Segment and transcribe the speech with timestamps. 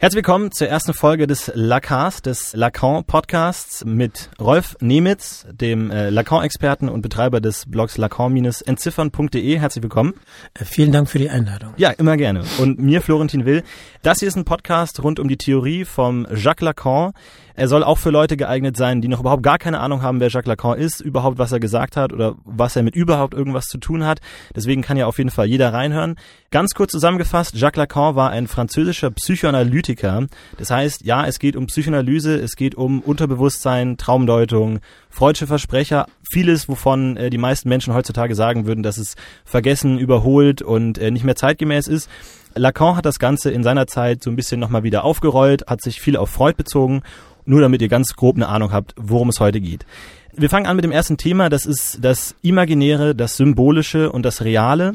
[0.00, 6.08] Herzlich willkommen zur ersten Folge des Lacars, des Lacan Podcasts mit Rolf Nemitz, dem äh,
[6.10, 9.58] Lacan-Experten und Betreiber des Blogs lacan-entziffern.de.
[9.58, 10.14] Herzlich willkommen.
[10.54, 11.74] Äh, vielen Dank für die Einladung.
[11.78, 12.44] Ja, immer gerne.
[12.60, 13.64] Und mir, Florentin Will.
[14.02, 17.12] Das hier ist ein Podcast rund um die Theorie vom Jacques Lacan.
[17.58, 20.28] Er soll auch für Leute geeignet sein, die noch überhaupt gar keine Ahnung haben, wer
[20.28, 23.78] Jacques Lacan ist, überhaupt was er gesagt hat oder was er mit überhaupt irgendwas zu
[23.78, 24.20] tun hat.
[24.54, 26.14] Deswegen kann ja auf jeden Fall jeder reinhören.
[26.52, 30.28] Ganz kurz zusammengefasst, Jacques Lacan war ein französischer Psychoanalytiker.
[30.56, 34.78] Das heißt, ja, es geht um Psychoanalyse, es geht um Unterbewusstsein, Traumdeutung,
[35.10, 40.62] freudsche Versprecher, vieles, wovon äh, die meisten Menschen heutzutage sagen würden, dass es vergessen, überholt
[40.62, 42.08] und äh, nicht mehr zeitgemäß ist.
[42.54, 46.00] Lacan hat das Ganze in seiner Zeit so ein bisschen nochmal wieder aufgerollt, hat sich
[46.00, 47.02] viel auf Freud bezogen
[47.48, 49.86] nur damit ihr ganz grob eine Ahnung habt, worum es heute geht.
[50.34, 54.42] Wir fangen an mit dem ersten Thema, das ist das Imaginäre, das Symbolische und das
[54.42, 54.94] Reale,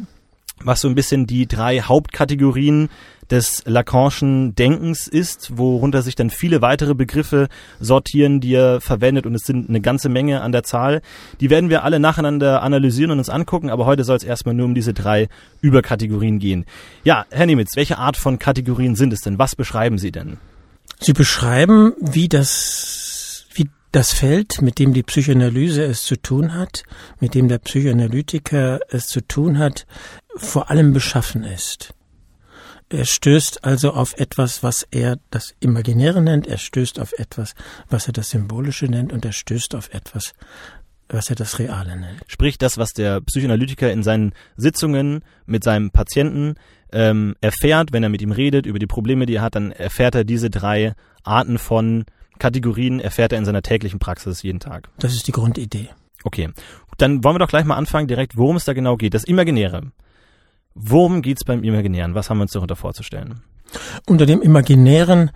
[0.63, 2.89] was so ein bisschen die drei Hauptkategorien
[3.31, 7.47] des Lacanischen Denkens ist, worunter sich dann viele weitere Begriffe
[7.79, 11.01] sortieren, die er verwendet und es sind eine ganze Menge an der Zahl.
[11.39, 14.65] Die werden wir alle nacheinander analysieren und uns angucken, aber heute soll es erstmal nur
[14.65, 15.27] um diese drei
[15.61, 16.65] Überkategorien gehen.
[17.03, 19.39] Ja, Herr Nemitz, welche Art von Kategorien sind es denn?
[19.39, 20.37] Was beschreiben Sie denn?
[20.99, 26.83] Sie beschreiben, wie das, wie das Feld, mit dem die Psychoanalyse es zu tun hat,
[27.19, 29.85] mit dem der Psychoanalytiker es zu tun hat,
[30.35, 31.93] vor allem beschaffen ist.
[32.89, 37.55] Er stößt also auf etwas, was er das Imaginäre nennt, er stößt auf etwas,
[37.89, 40.33] was er das Symbolische nennt und er stößt auf etwas,
[41.09, 42.21] was er das Reale nennt.
[42.27, 46.55] Sprich, das, was der Psychoanalytiker in seinen Sitzungen mit seinem Patienten
[46.93, 50.15] ähm, erfährt, wenn er mit ihm redet über die Probleme, die er hat, dann erfährt
[50.15, 52.05] er diese drei Arten von
[52.39, 54.89] Kategorien, erfährt er in seiner täglichen Praxis jeden Tag.
[54.99, 55.89] Das ist die Grundidee.
[56.23, 56.49] Okay,
[56.97, 59.13] dann wollen wir doch gleich mal anfangen, direkt, worum es da genau geht.
[59.13, 59.91] Das Imaginäre.
[60.75, 62.15] Worum geht es beim Imaginären?
[62.15, 63.41] Was haben wir uns darunter vorzustellen?
[64.07, 65.31] Unter dem Imaginären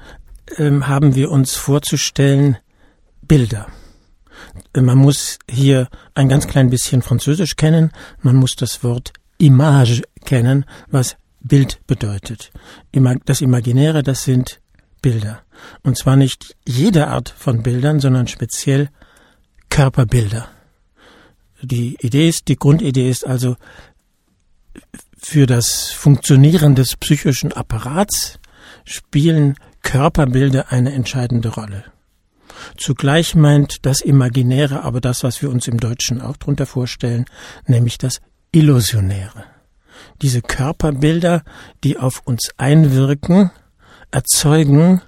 [0.58, 2.58] ähm, haben wir uns vorzustellen
[3.22, 3.68] Bilder.
[4.76, 7.92] Man muss hier ein ganz klein bisschen Französisch kennen.
[8.22, 12.52] Man muss das Wort Image kennen, was Bild bedeutet.
[13.26, 14.62] Das Imaginäre, das sind
[15.02, 15.44] Bilder.
[15.84, 18.90] Und zwar nicht jede Art von Bildern, sondern speziell
[19.70, 20.50] Körperbilder.
[21.62, 23.56] Die Idee ist, die Grundidee ist also,
[25.18, 28.40] für das Funktionieren des psychischen Apparats
[28.86, 31.84] spielen Körperbilder eine entscheidende Rolle.
[32.78, 37.26] Zugleich meint das Imaginäre aber das, was wir uns im Deutschen auch darunter vorstellen,
[37.66, 38.20] nämlich das
[38.52, 39.57] Illusionäre.
[40.22, 41.44] Diese Körperbilder,
[41.84, 43.52] die auf uns einwirken,
[44.12, 45.02] erzeugen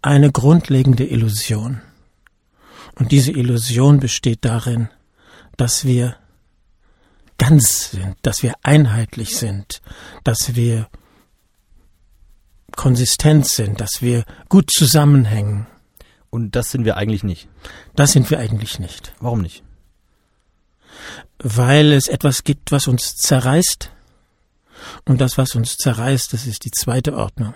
[0.00, 1.80] eine grundlegende Illusion.
[2.94, 4.88] Und diese Illusion besteht darin,
[5.56, 6.16] dass wir
[7.38, 9.80] ganz sind, dass wir einheitlich sind,
[10.24, 10.88] dass wir
[12.76, 15.66] konsistent sind, dass wir gut zusammenhängen.
[16.30, 17.48] Und das sind wir eigentlich nicht.
[17.94, 19.12] Das sind wir eigentlich nicht.
[19.20, 19.62] Warum nicht?
[21.38, 23.90] Weil es etwas gibt, was uns zerreißt.
[25.04, 27.54] Und das, was uns zerreißt, das ist die zweite Ordnung,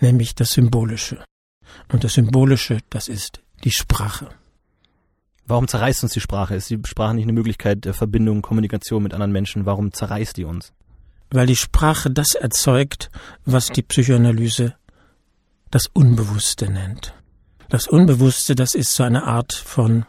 [0.00, 1.24] nämlich das Symbolische.
[1.88, 4.28] Und das Symbolische, das ist die Sprache.
[5.46, 6.56] Warum zerreißt uns die Sprache?
[6.56, 9.64] Ist die Sprache nicht eine Möglichkeit der Verbindung, Kommunikation mit anderen Menschen?
[9.64, 10.72] Warum zerreißt die uns?
[11.30, 13.10] Weil die Sprache das erzeugt,
[13.44, 14.74] was die Psychoanalyse
[15.70, 17.14] das Unbewusste nennt.
[17.68, 20.06] Das Unbewusste, das ist so eine Art von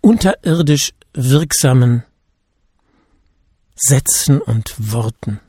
[0.00, 2.04] unterirdisch wirksamen
[3.80, 5.40] Sätzen und Worten.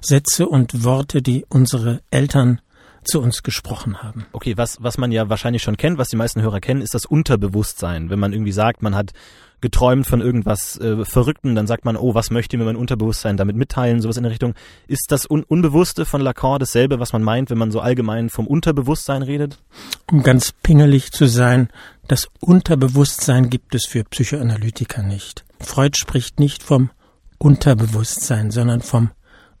[0.00, 2.60] Sätze und Worte, die unsere Eltern
[3.02, 4.26] zu uns gesprochen haben.
[4.32, 7.04] Okay, was, was man ja wahrscheinlich schon kennt, was die meisten Hörer kennen, ist das
[7.04, 8.08] Unterbewusstsein.
[8.08, 9.12] Wenn man irgendwie sagt, man hat
[9.60, 13.56] geträumt von irgendwas äh, Verrückten, dann sagt man, oh, was möchte mir mein Unterbewusstsein damit
[13.56, 14.54] mitteilen, sowas in der Richtung.
[14.86, 18.46] Ist das Un Unbewusste von Lacan dasselbe, was man meint, wenn man so allgemein vom
[18.46, 19.58] Unterbewusstsein redet?
[20.10, 21.68] Um ganz pingelig zu sein,
[22.06, 25.44] das Unterbewusstsein gibt es für Psychoanalytiker nicht.
[25.58, 26.90] Freud spricht nicht vom
[27.38, 29.10] Unterbewusstsein, sondern vom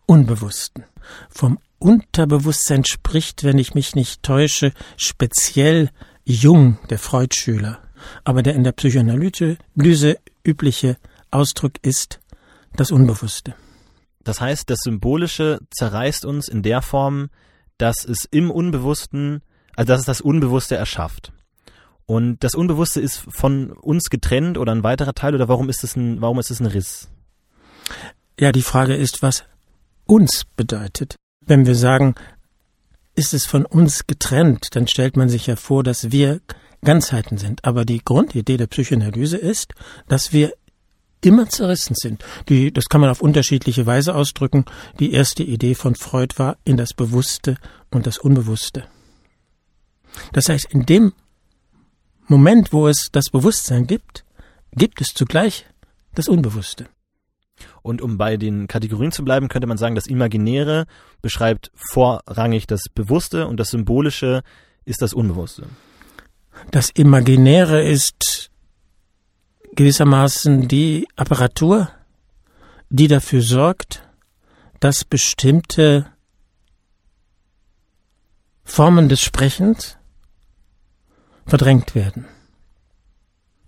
[0.06, 0.84] Unbewussten.
[1.30, 5.90] Vom Unterbewusstsein spricht, wenn ich mich nicht täusche, speziell
[6.24, 7.80] Jung, der Freud-Schüler
[8.24, 9.58] aber der in der Psychoanalyse
[10.44, 10.96] übliche
[11.30, 12.20] Ausdruck ist
[12.76, 13.54] das Unbewusste.
[14.22, 17.28] Das heißt, das Symbolische zerreißt uns in der Form,
[17.78, 19.42] dass es im Unbewussten,
[19.76, 21.32] also dass es das Unbewusste erschafft.
[22.06, 25.96] Und das Unbewusste ist von uns getrennt oder ein weiterer Teil oder warum ist es
[25.96, 27.08] ein, warum ist es ein Riss?
[28.38, 29.44] Ja, die Frage ist, was
[30.06, 31.16] uns bedeutet.
[31.46, 32.14] Wenn wir sagen,
[33.14, 36.40] ist es von uns getrennt, dann stellt man sich ja vor, dass wir
[36.82, 37.64] Ganzheiten sind.
[37.64, 39.72] Aber die Grundidee der Psychoanalyse ist,
[40.08, 40.52] dass wir
[41.20, 42.24] immer zerrissen sind.
[42.48, 44.64] Die, das kann man auf unterschiedliche Weise ausdrücken.
[45.00, 47.56] Die erste Idee von Freud war in das Bewusste
[47.90, 48.84] und das Unbewusste.
[50.32, 51.12] Das heißt, in dem
[52.26, 54.24] Moment, wo es das Bewusstsein gibt,
[54.72, 55.66] gibt es zugleich
[56.14, 56.88] das Unbewusste.
[57.84, 60.86] Und um bei den Kategorien zu bleiben, könnte man sagen, das Imaginäre
[61.20, 64.42] beschreibt vorrangig das Bewusste und das Symbolische
[64.86, 65.66] ist das Unbewusste.
[66.70, 68.50] Das Imaginäre ist
[69.76, 71.90] gewissermaßen die Apparatur,
[72.88, 74.08] die dafür sorgt,
[74.80, 76.06] dass bestimmte
[78.64, 79.98] Formen des Sprechens
[81.44, 82.24] verdrängt werden.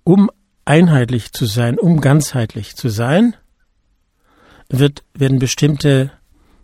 [0.04, 0.30] Um
[0.64, 3.36] einheitlich zu sein, um ganzheitlich zu sein,
[4.68, 6.12] wird, werden bestimmte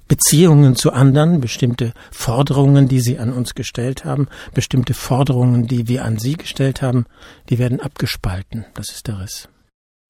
[0.09, 6.05] Beziehungen zu anderen, bestimmte Forderungen, die sie an uns gestellt haben, bestimmte Forderungen, die wir
[6.05, 7.07] an sie gestellt haben,
[7.49, 8.67] die werden abgespalten.
[8.75, 9.49] Das ist der Riss.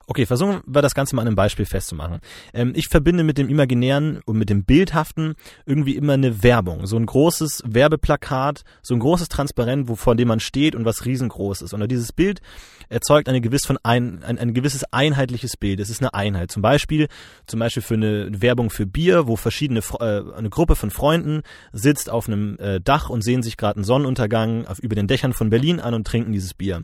[0.06, 2.20] Okay, versuchen wir das Ganze mal an einem Beispiel festzumachen.
[2.52, 5.34] Ähm, ich verbinde mit dem Imaginären und mit dem Bildhaften
[5.64, 6.86] irgendwie immer eine Werbung.
[6.86, 11.04] So ein großes Werbeplakat, so ein großes Transparent, wo, vor dem man steht und was
[11.04, 11.72] riesengroß ist.
[11.72, 12.40] Und dieses Bild
[12.88, 15.80] erzeugt eine gewiss von ein, ein, ein gewisses einheitliches Bild.
[15.80, 16.50] Es ist eine Einheit.
[16.50, 17.08] Zum Beispiel,
[17.46, 22.10] zum Beispiel für eine Werbung für Bier, wo verschiedene, äh, eine Gruppe von Freunden sitzt
[22.10, 25.50] auf einem äh, Dach und sehen sich gerade einen Sonnenuntergang auf, über den Dächern von
[25.50, 26.82] Berlin an und trinken dieses Bier.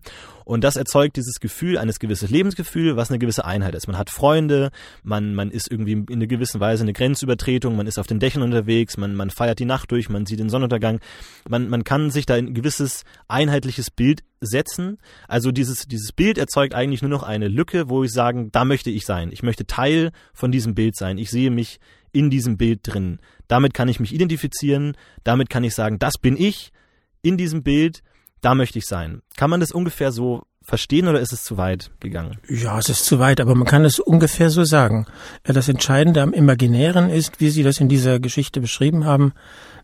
[0.49, 3.87] Und das erzeugt dieses Gefühl, eines gewisses Lebensgefühl, was eine gewisse Einheit ist.
[3.87, 4.71] Man hat Freunde,
[5.03, 8.41] man, man ist irgendwie in einer gewissen Weise eine Grenzübertretung, man ist auf den Dächern
[8.41, 11.01] unterwegs, man, man feiert die Nacht durch, man sieht den Sonnenuntergang.
[11.47, 14.97] Man, man kann sich da ein gewisses einheitliches Bild setzen.
[15.29, 18.89] Also dieses, dieses Bild erzeugt eigentlich nur noch eine Lücke, wo ich sagen, da möchte
[18.89, 19.29] ich sein.
[19.33, 21.19] Ich möchte Teil von diesem Bild sein.
[21.19, 21.79] Ich sehe mich
[22.11, 23.19] in diesem Bild drin.
[23.49, 24.97] Damit kann ich mich identifizieren.
[25.25, 26.73] Damit kann ich sagen, das bin ich
[27.21, 28.03] in diesem Bild
[28.41, 29.23] da möchte ich sein.
[29.37, 32.39] Kann man das ungefähr so verstehen oder ist es zu weit gegangen?
[32.49, 35.07] Ja, es ist zu weit, aber man kann es ungefähr so sagen.
[35.43, 39.33] Das Entscheidende am Imaginären ist, wie Sie das in dieser Geschichte beschrieben haben,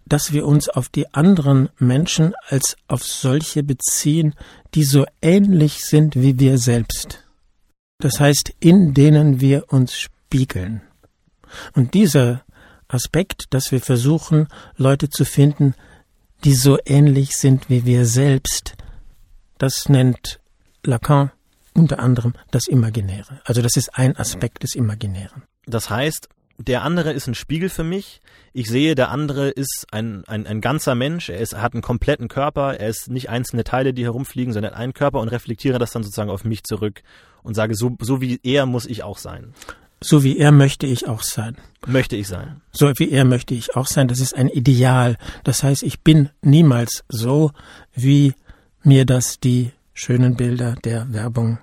[0.07, 4.35] dass wir uns auf die anderen Menschen als auf solche beziehen,
[4.75, 7.25] die so ähnlich sind wie wir selbst.
[7.99, 10.83] Das heißt, in denen wir uns spiegeln.
[11.73, 12.43] Und dieser
[12.89, 15.75] Aspekt, dass wir versuchen, Leute zu finden,
[16.45, 18.75] die so ähnlich sind wie wir selbst.
[19.59, 20.41] Das nennt
[20.85, 21.31] Lacan
[21.75, 23.41] unter anderem das Imaginäre.
[23.45, 25.43] Also das ist ein Aspekt des Imaginären.
[25.67, 28.21] Das heißt, der andere ist ein Spiegel für mich.
[28.53, 31.29] Ich sehe, der andere ist ein, ein, ein ganzer Mensch.
[31.29, 32.79] Er, ist, er hat einen kompletten Körper.
[32.79, 36.31] Er ist nicht einzelne Teile, die herumfliegen, sondern ein Körper und reflektiere das dann sozusagen
[36.31, 37.03] auf mich zurück
[37.43, 39.53] und sage, so, so wie er muss ich auch sein.
[40.05, 41.57] So wie er möchte ich auch sein.
[41.87, 42.61] Möchte ich sein.
[42.73, 44.07] So wie er möchte ich auch sein.
[44.07, 45.17] Das ist ein Ideal.
[45.45, 47.53] Das heißt, ich bin niemals so,
[47.95, 48.35] wie
[48.83, 51.59] mir das die schönen Bilder der Werbung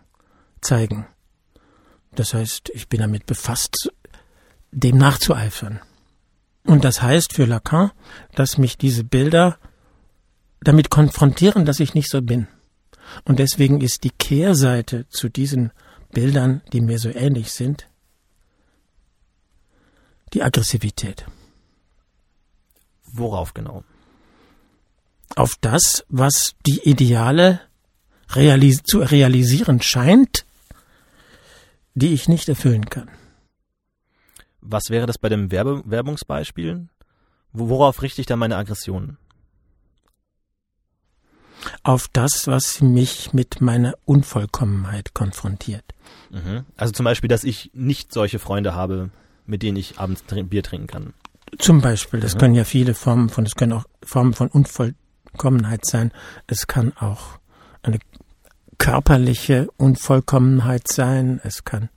[0.60, 1.06] zeigen.
[2.16, 3.92] Das heißt, ich bin damit befasst,
[4.72, 5.80] dem nachzueifern.
[6.66, 7.92] Und das heißt für Lacan,
[8.34, 9.60] dass mich diese Bilder
[10.62, 12.48] damit konfrontieren, dass ich nicht so bin.
[13.24, 15.72] Und deswegen ist die Kehrseite zu diesen
[16.12, 17.88] Bildern, die mir so ähnlich sind,
[20.34, 21.26] die Aggressivität.
[23.14, 23.84] Worauf genau?
[25.36, 27.62] Auf das, was die Ideale
[28.30, 30.46] realis zu realisieren scheint,
[31.94, 33.10] die ich nicht erfüllen kann.
[34.62, 36.88] Was wäre das bei dem Werbe Werbungsbeispiel?
[37.52, 39.18] Worauf richte ich da meine Aggression?
[41.84, 45.84] Auf das, was mich mit meiner Unvollkommenheit konfrontiert.
[46.30, 46.66] Mhm.
[46.76, 49.12] Also zum Beispiel, dass ich nicht solche Freunde habe,
[49.46, 51.14] mit denen ich abends Bier trinken kann.
[51.58, 52.40] Zum Beispiel, das mhm.
[52.40, 56.12] können ja viele Formen von, es können auch Formen von Unvollkommenheit sein.
[56.48, 57.40] Es kann auch
[57.84, 58.00] eine
[58.78, 61.42] körperliche Unvollkommenheit sein.
[61.44, 61.90] Es kann,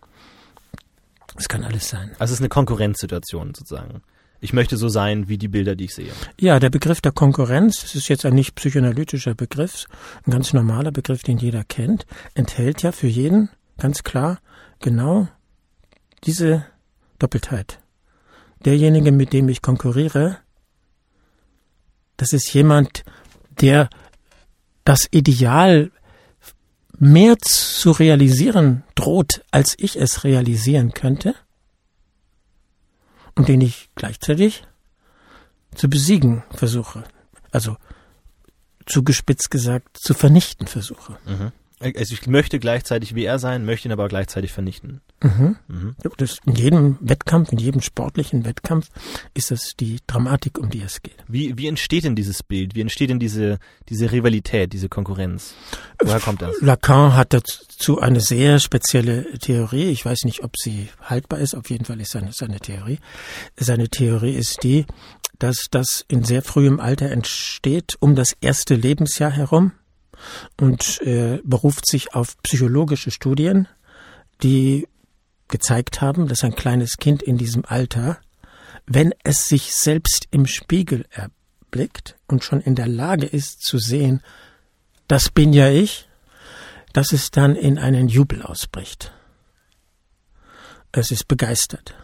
[1.37, 2.11] es kann alles sein.
[2.19, 4.03] Also es ist eine Konkurrenzsituation sozusagen.
[4.41, 6.13] Ich möchte so sein wie die Bilder, die ich sehe.
[6.39, 9.87] Ja, der Begriff der Konkurrenz, das ist jetzt ein nicht psychoanalytischer Begriff,
[10.27, 13.49] ein ganz normaler Begriff, den jeder kennt, enthält ja für jeden
[13.79, 14.41] ganz klar
[14.81, 15.29] genau
[16.25, 16.67] diese
[17.18, 17.80] Doppeltheit.
[18.64, 20.38] Derjenige, mit dem ich konkurriere,
[22.16, 23.04] das ist jemand,
[23.61, 23.90] der
[24.85, 25.90] das Ideal
[26.99, 31.35] mehr zu realisieren droht, als ich es realisieren könnte,
[33.35, 34.64] und den ich gleichzeitig
[35.75, 37.04] zu besiegen versuche.
[37.50, 37.76] Also
[38.87, 41.18] zugespitzt gesagt, zu vernichten versuche.
[41.26, 41.52] Mhm.
[41.80, 45.00] Also ich möchte gleichzeitig wie er sein, möchte ihn aber gleichzeitig vernichten.
[45.23, 45.56] Mhm.
[46.18, 48.88] Das, in jedem Wettkampf, in jedem sportlichen Wettkampf
[49.33, 51.16] ist das die Dramatik, um die es geht.
[51.28, 52.75] Wie, wie entsteht denn dieses Bild?
[52.75, 55.54] Wie entsteht denn diese, diese Rivalität, diese Konkurrenz?
[56.02, 56.61] Woher kommt das?
[56.61, 59.90] Lacan hat dazu eine sehr spezielle Theorie.
[59.90, 61.54] Ich weiß nicht, ob sie haltbar ist.
[61.54, 62.99] Auf jeden Fall ist seine, seine Theorie.
[63.56, 64.85] Seine Theorie ist die,
[65.38, 69.73] dass das in sehr frühem Alter entsteht, um das erste Lebensjahr herum
[70.61, 73.68] und äh, beruft sich auf psychologische Studien,
[74.42, 74.87] die
[75.49, 78.19] gezeigt haben, dass ein kleines Kind in diesem Alter,
[78.87, 84.23] wenn es sich selbst im Spiegel erblickt und schon in der Lage ist zu sehen,
[85.09, 86.09] das bin ja ich,
[86.93, 89.13] dass es dann in einen Jubel ausbricht.
[90.93, 91.95] Es ist begeistert.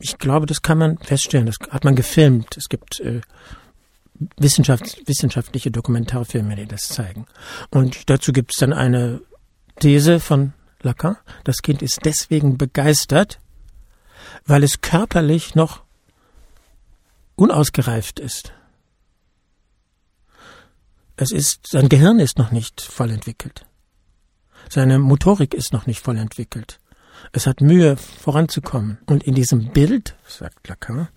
[0.00, 1.46] Ich glaube, das kann man feststellen.
[1.46, 2.56] Das hat man gefilmt.
[2.56, 3.20] Es gibt äh,
[4.38, 7.26] Wissenschaft, wissenschaftliche Dokumentarfilme, die das zeigen.
[7.70, 9.20] Und dazu gibt es dann eine
[9.80, 11.16] These von Lacan.
[11.44, 13.40] Das Kind ist deswegen begeistert,
[14.44, 15.82] weil es körperlich noch
[17.36, 18.52] unausgereift ist.
[21.16, 23.66] Es ist, sein Gehirn ist noch nicht voll entwickelt.
[24.68, 26.78] Seine Motorik ist noch nicht voll entwickelt.
[27.32, 28.98] Es hat Mühe voranzukommen.
[29.06, 31.08] Und in diesem Bild, sagt Lacan,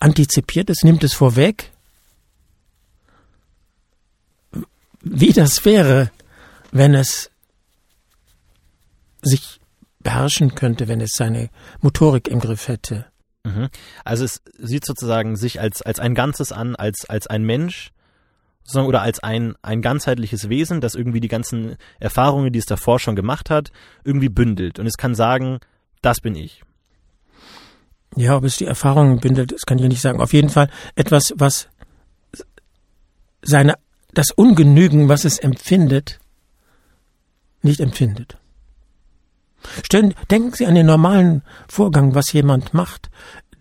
[0.00, 1.72] antizipiert es, nimmt es vorweg,
[5.00, 6.10] wie das wäre,
[6.72, 7.30] wenn es
[9.22, 9.60] sich
[10.00, 13.06] beherrschen könnte, wenn es seine Motorik im Griff hätte.
[13.44, 13.68] Mhm.
[14.04, 17.90] Also es sieht sozusagen sich als, als ein Ganzes an, als, als ein Mensch
[18.74, 23.16] oder als ein, ein ganzheitliches Wesen, das irgendwie die ganzen Erfahrungen, die es davor schon
[23.16, 23.70] gemacht hat,
[24.04, 24.78] irgendwie bündelt.
[24.78, 25.60] Und es kann sagen,
[26.02, 26.62] das bin ich.
[28.14, 30.20] Ja, ob es die Erfahrungen bündelt, das kann ich nicht sagen.
[30.20, 31.68] Auf jeden Fall etwas, was
[33.42, 33.74] seine,
[34.12, 36.18] das Ungenügen, was es empfindet,
[37.62, 38.38] nicht empfindet.
[39.84, 43.10] Stellen, denken Sie an den normalen Vorgang, was jemand macht,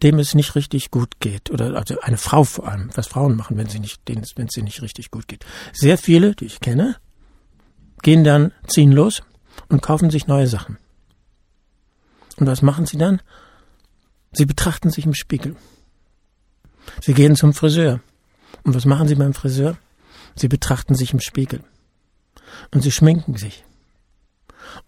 [0.03, 1.49] dem es nicht richtig gut geht.
[1.49, 4.65] Oder also eine Frau vor allem, was Frauen machen, wenn sie nicht, wenn es ihnen
[4.65, 5.45] nicht richtig gut geht.
[5.73, 6.97] Sehr viele, die ich kenne,
[8.03, 9.23] gehen dann, ziehen los
[9.69, 10.77] und kaufen sich neue Sachen.
[12.37, 13.21] Und was machen sie dann?
[14.31, 15.55] Sie betrachten sich im Spiegel.
[17.01, 17.99] Sie gehen zum Friseur.
[18.63, 19.77] Und was machen sie beim Friseur?
[20.35, 21.63] Sie betrachten sich im Spiegel.
[22.71, 23.63] Und sie schminken sich.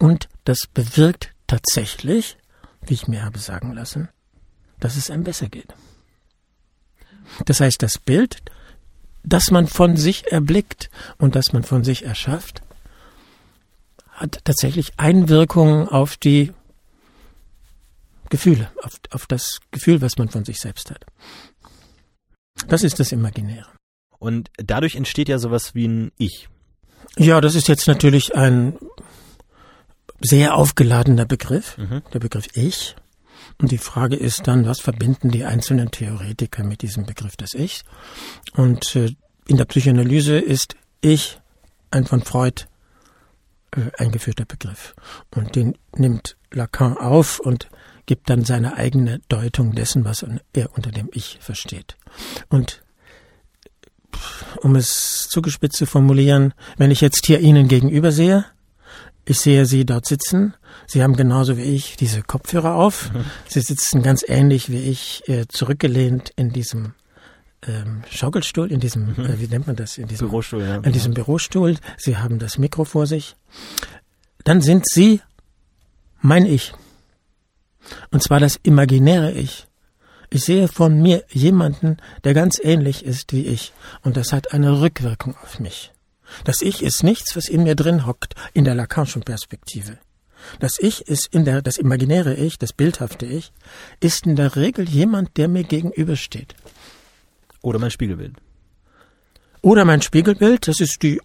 [0.00, 2.38] Und das bewirkt tatsächlich,
[2.80, 4.08] wie ich mir habe sagen lassen,
[4.80, 5.74] dass es einem besser geht.
[7.44, 8.42] Das heißt, das Bild,
[9.22, 12.62] das man von sich erblickt und das man von sich erschafft,
[14.08, 16.52] hat tatsächlich Einwirkungen auf die
[18.30, 21.04] Gefühle, auf, auf das Gefühl, was man von sich selbst hat.
[22.68, 23.68] Das ist das Imaginäre.
[24.18, 26.48] Und dadurch entsteht ja sowas wie ein Ich.
[27.18, 28.78] Ja, das ist jetzt natürlich ein
[30.20, 32.02] sehr aufgeladener Begriff, mhm.
[32.12, 32.96] der Begriff Ich.
[33.58, 37.84] Und die Frage ist dann, was verbinden die einzelnen Theoretiker mit diesem Begriff des Ichs?
[38.54, 39.14] Und äh,
[39.46, 41.40] in der Psychoanalyse ist Ich
[41.90, 42.64] ein von Freud
[43.72, 44.94] äh, eingeführter Begriff.
[45.34, 47.68] Und den nimmt Lacan auf und
[48.06, 51.96] gibt dann seine eigene Deutung dessen, was er unter dem Ich versteht.
[52.48, 52.82] Und
[54.62, 58.44] um es zugespitzt zu formulieren, wenn ich jetzt hier Ihnen gegenüber sehe,
[59.30, 60.54] ich sehe Sie dort sitzen.
[60.88, 63.12] Sie haben genauso wie ich diese Kopfhörer auf.
[63.12, 63.24] Mhm.
[63.48, 66.94] Sie sitzen ganz ähnlich wie ich äh, zurückgelehnt in diesem
[67.64, 69.26] ähm, Schaukelstuhl, in diesem, mhm.
[69.26, 69.98] äh, wie nennt man das?
[69.98, 70.76] In diesem Bürostuhl, ja.
[70.78, 71.76] In diesem Bürostuhl.
[71.96, 73.36] Sie haben das Mikro vor sich.
[74.42, 75.20] Dann sind Sie
[76.20, 76.72] mein Ich.
[78.10, 79.68] Und zwar das imaginäre Ich.
[80.28, 83.72] Ich sehe von mir jemanden, der ganz ähnlich ist wie ich.
[84.02, 85.92] Und das hat eine Rückwirkung auf mich.
[86.44, 89.98] Das Ich ist nichts, was in mir drin hockt, in der Lacanischen Perspektive.
[90.58, 93.52] Das Ich ist in der, das imaginäre Ich, das bildhafte Ich,
[94.00, 96.54] ist in der Regel jemand, der mir gegenübersteht.
[97.62, 98.36] Oder mein Spiegelbild.
[99.62, 101.20] Oder mein Spiegelbild, das ist die,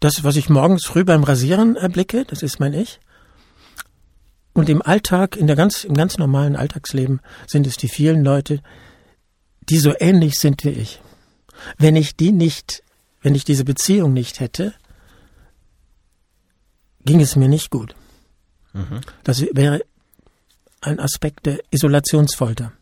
[0.00, 3.00] das, was ich morgens früh beim Rasieren erblicke, das ist mein Ich.
[4.52, 8.60] Und im Alltag, in der ganz, im ganz normalen Alltagsleben sind es die vielen Leute,
[9.70, 11.00] die so ähnlich sind wie ich.
[11.78, 12.82] Wenn ich die nicht
[13.20, 14.74] wenn ich diese Beziehung nicht hätte,
[17.04, 17.94] ging es mir nicht gut.
[18.72, 19.00] Mhm.
[19.24, 19.82] Das wäre
[20.80, 22.72] ein Aspekt der Isolationsfolter,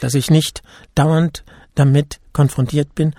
[0.00, 0.62] dass ich nicht
[0.94, 3.14] dauernd damit konfrontiert bin,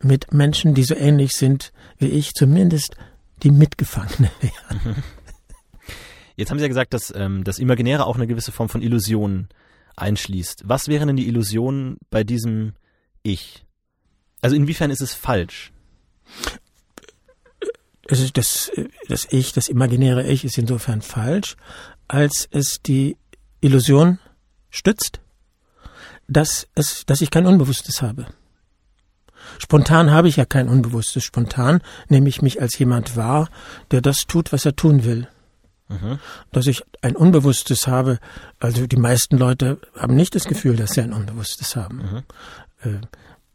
[0.00, 2.96] mit Menschen, die so ähnlich sind wie ich, zumindest
[3.42, 4.80] die Mitgefangene wären.
[4.84, 5.02] Mhm.
[6.36, 9.48] Jetzt haben Sie ja gesagt, dass ähm, das Imaginäre auch eine gewisse Form von Illusion
[9.96, 10.64] einschließt.
[10.66, 12.74] Was wären denn die Illusionen bei diesem
[13.22, 13.64] Ich?
[14.42, 15.72] Also inwiefern ist es falsch?
[18.08, 18.70] Also das,
[19.08, 21.56] das Ich, das imaginäre Ich ist insofern falsch,
[22.08, 23.16] als es die
[23.60, 24.18] Illusion
[24.70, 25.20] stützt,
[26.28, 28.26] dass es, dass ich kein Unbewusstes habe.
[29.58, 31.24] Spontan habe ich ja kein Unbewusstes.
[31.24, 33.48] Spontan nehme ich mich als jemand wahr,
[33.90, 35.28] der das tut, was er tun will.
[35.88, 36.18] Mhm.
[36.50, 38.18] Dass ich ein Unbewusstes habe,
[38.58, 42.24] also die meisten Leute haben nicht das Gefühl, dass sie ein Unbewusstes haben.
[42.82, 42.90] Mhm.
[42.90, 43.00] Äh,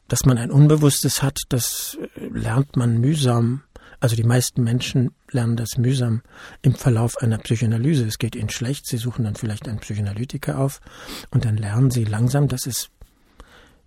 [0.07, 3.63] dass man ein Unbewusstes hat, das äh, lernt man mühsam.
[4.01, 6.23] Also die meisten Menschen lernen das mühsam
[6.63, 8.05] im Verlauf einer Psychoanalyse.
[8.05, 10.81] Es geht ihnen schlecht, sie suchen dann vielleicht einen Psychoanalytiker auf
[11.29, 12.89] und dann lernen sie langsam, dass es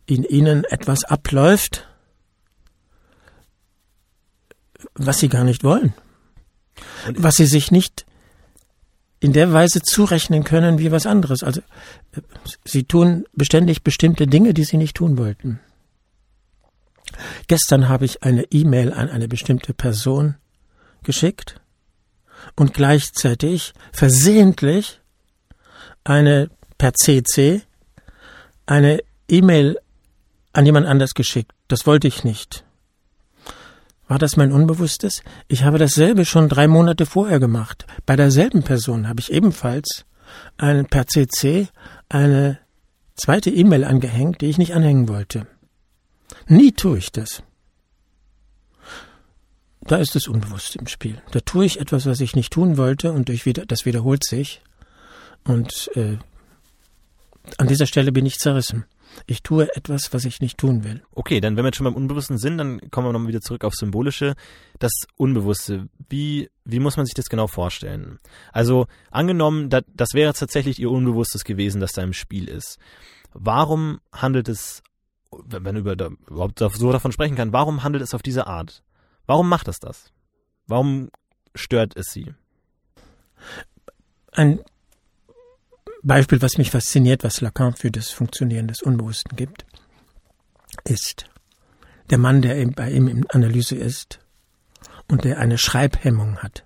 [0.07, 1.89] in ihnen etwas abläuft,
[4.95, 5.95] was sie gar nicht wollen.
[7.09, 8.07] Und was sie sich nicht
[9.19, 11.43] in der Weise zurechnen können wie was anderes.
[11.43, 11.61] Also
[12.65, 15.59] sie tun beständig bestimmte Dinge, die sie nicht tun wollten.
[17.49, 20.37] Gestern habe ich eine E-Mail an eine bestimmte Person
[21.03, 21.61] geschickt
[22.57, 25.01] und gleichzeitig versehentlich
[26.05, 27.63] eine per CC
[28.67, 29.79] eine E-Mail
[30.53, 31.53] an jemand anders geschickt.
[31.69, 32.65] Das wollte ich nicht.
[34.07, 35.23] War das mein Unbewusstes?
[35.49, 37.87] Ich habe dasselbe schon drei Monate vorher gemacht.
[38.05, 40.05] Bei derselben Person habe ich ebenfalls
[40.59, 41.69] eine, per CC
[42.09, 42.59] eine
[43.17, 45.47] zweite E-Mail angehängt, die ich nicht anhängen wollte.
[46.47, 47.43] Nie tue ich das.
[49.83, 51.23] Da ist das Unbewusste im Spiel.
[51.33, 54.63] Da tue ich etwas, was ich nicht tun wollte, und durch wieder, das wiederholt sich.
[55.45, 56.17] Und äh,
[57.59, 58.87] an dieser Stelle bin ich zerrissen.
[59.27, 61.03] Ich tue etwas, was ich nicht tun will.
[61.13, 63.75] Okay, dann wenn wir schon beim Unbewussten sind, dann kommen wir nochmal wieder zurück auf
[63.75, 64.35] Symbolische.
[64.79, 68.19] Das Unbewusste, wie, wie muss man sich das genau vorstellen?
[68.53, 72.79] Also angenommen, das, das wäre tatsächlich Ihr Unbewusstes gewesen, das da im Spiel ist.
[73.33, 74.83] Warum handelt es,
[75.45, 78.83] wenn man über, überhaupt so davon sprechen kann, warum handelt es auf diese Art?
[79.27, 80.13] Warum macht es das?
[80.67, 81.11] Warum
[81.55, 82.35] stört es Sie?
[84.33, 84.61] Ein
[86.03, 89.65] Beispiel, was mich fasziniert, was Lacan für das Funktionieren des Unbewussten gibt,
[90.85, 91.27] ist
[92.11, 94.21] der Mann, der bei ihm in Analyse ist
[95.09, 96.65] und der eine Schreibhemmung hat.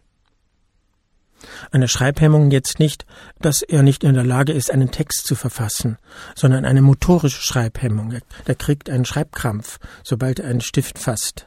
[1.70, 3.06] Eine Schreibhemmung jetzt nicht,
[3.40, 5.98] dass er nicht in der Lage ist, einen Text zu verfassen,
[6.34, 8.12] sondern eine motorische Schreibhemmung.
[8.44, 11.46] Er, kriegt einen Schreibkrampf, sobald er einen Stift fasst.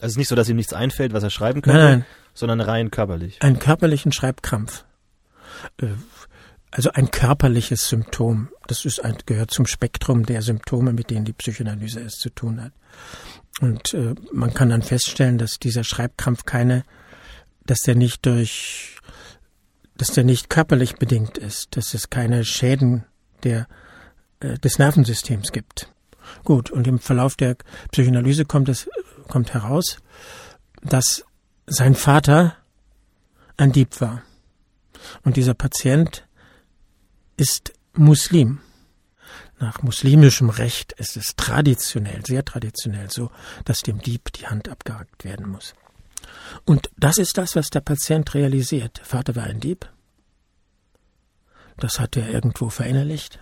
[0.00, 2.06] Also es ist nicht so, dass ihm nichts einfällt, was er schreiben könnte, nein, nein.
[2.34, 3.42] sondern rein körperlich.
[3.42, 4.84] Einen körperlichen Schreibkrampf.
[5.80, 5.88] Äh,
[6.70, 8.50] also ein körperliches Symptom.
[8.66, 12.62] Das ist ein, gehört zum Spektrum der Symptome, mit denen die Psychoanalyse es zu tun
[12.62, 12.72] hat.
[13.60, 16.84] Und äh, man kann dann feststellen, dass dieser Schreibkrampf keine,
[17.64, 18.95] dass der nicht durch,
[19.96, 23.04] dass der nicht körperlich bedingt ist, dass es keine Schäden
[23.42, 23.66] der,
[24.40, 25.92] äh, des Nervensystems gibt.
[26.44, 27.56] Gut, und im Verlauf der
[27.92, 28.88] Psychoanalyse kommt es,
[29.28, 29.98] kommt heraus,
[30.82, 31.24] dass
[31.66, 32.56] sein Vater
[33.56, 34.22] ein Dieb war.
[35.22, 36.26] Und dieser Patient
[37.36, 38.60] ist Muslim.
[39.58, 43.30] Nach muslimischem Recht ist es traditionell, sehr traditionell so,
[43.64, 45.74] dass dem Dieb die Hand abgehackt werden muss.
[46.64, 48.98] Und das ist das, was der Patient realisiert.
[48.98, 49.88] Der Vater war ein Dieb.
[51.78, 53.38] Das hat er irgendwo verinnerlicht.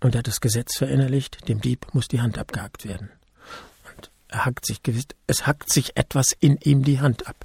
[0.00, 3.10] Und er hat das Gesetz verinnerlicht, dem Dieb muss die Hand abgehackt werden.
[3.96, 7.36] Und er hackt sich gewiss, es hackt sich etwas in ihm die Hand ab.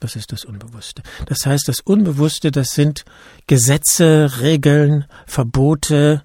[0.00, 1.02] Das ist das Unbewusste.
[1.26, 3.04] Das heißt, das Unbewusste, das sind
[3.46, 6.24] Gesetze, Regeln, Verbote,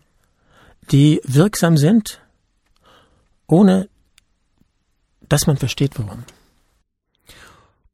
[0.91, 2.19] die wirksam sind,
[3.45, 3.87] ohne
[5.29, 6.23] dass man versteht, warum.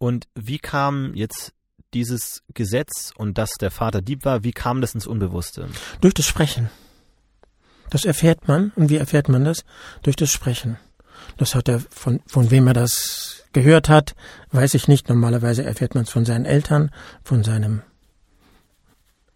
[0.03, 1.53] Und wie kam jetzt
[1.93, 5.69] dieses Gesetz und dass der Vater Dieb war, wie kam das ins Unbewusste?
[6.01, 6.69] Durch das Sprechen.
[7.89, 8.73] Das erfährt man.
[8.75, 9.63] Und wie erfährt man das?
[10.01, 10.77] Durch das Sprechen.
[11.37, 14.13] Das hat er von, von wem er das gehört hat,
[14.51, 15.07] weiß ich nicht.
[15.07, 16.91] Normalerweise erfährt man es von seinen Eltern,
[17.23, 17.81] von seinem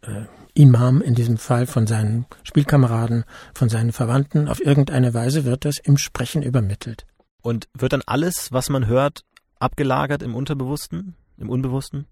[0.01, 4.49] äh, Imam in diesem Fall, von seinen Spielkameraden, von seinen Verwandten.
[4.49, 7.05] Auf irgendeine Weise wird das im Sprechen übermittelt.
[7.41, 9.23] Und wird dann alles, was man hört,
[9.59, 12.05] abgelagert im Unterbewussten, im Unbewussten?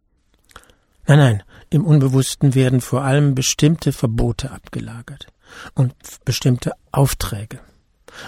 [1.08, 5.28] Nein, nein, im Unbewussten werden vor allem bestimmte Verbote abgelagert
[5.76, 5.94] und
[6.26, 7.60] bestimmte Aufträge.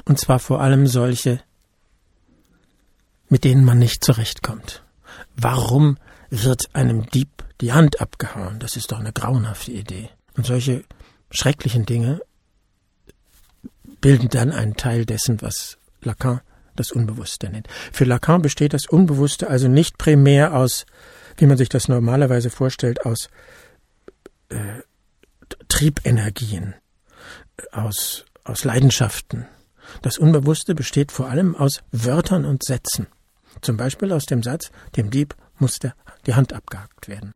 [0.05, 1.41] Und zwar vor allem solche,
[3.29, 4.83] mit denen man nicht zurechtkommt.
[5.35, 5.97] Warum
[6.29, 7.29] wird einem Dieb
[7.61, 8.59] die Hand abgehauen?
[8.59, 10.09] Das ist doch eine grauenhafte Idee.
[10.35, 10.83] Und solche
[11.31, 12.21] schrecklichen Dinge
[14.01, 16.41] bilden dann einen Teil dessen, was Lacan
[16.79, 17.67] das Unbewusste nennt.
[17.91, 20.85] Für Lacan besteht das Unbewusste also nicht primär aus,
[21.37, 23.29] wie man sich das normalerweise vorstellt, aus
[24.49, 24.81] äh,
[25.67, 26.75] Triebenergien,
[27.71, 29.47] aus, aus Leidenschaften.
[30.01, 33.07] Das Unbewusste besteht vor allem aus Wörtern und Sätzen.
[33.61, 35.93] Zum Beispiel aus dem Satz, dem Dieb musste
[36.25, 37.33] die Hand abgehakt werden.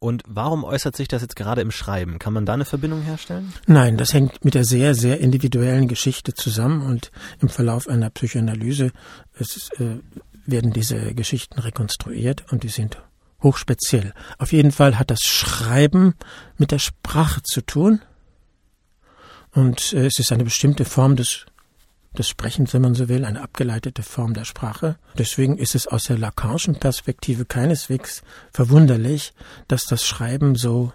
[0.00, 2.18] Und warum äußert sich das jetzt gerade im Schreiben?
[2.18, 3.52] Kann man da eine Verbindung herstellen?
[3.66, 8.92] Nein, das hängt mit der sehr, sehr individuellen Geschichte zusammen und im Verlauf einer Psychoanalyse
[9.38, 9.98] es, äh,
[10.46, 13.02] werden diese Geschichten rekonstruiert und die sind
[13.42, 14.14] hochspeziell.
[14.38, 16.14] Auf jeden Fall hat das Schreiben
[16.56, 18.00] mit der Sprache zu tun
[19.52, 21.46] und äh, es ist eine bestimmte Form des
[22.16, 24.96] des Sprechens, wenn man so will, eine abgeleitete Form der Sprache.
[25.16, 29.32] Deswegen ist es aus der Lacanischen Perspektive keineswegs verwunderlich,
[29.68, 30.92] dass das Schreiben so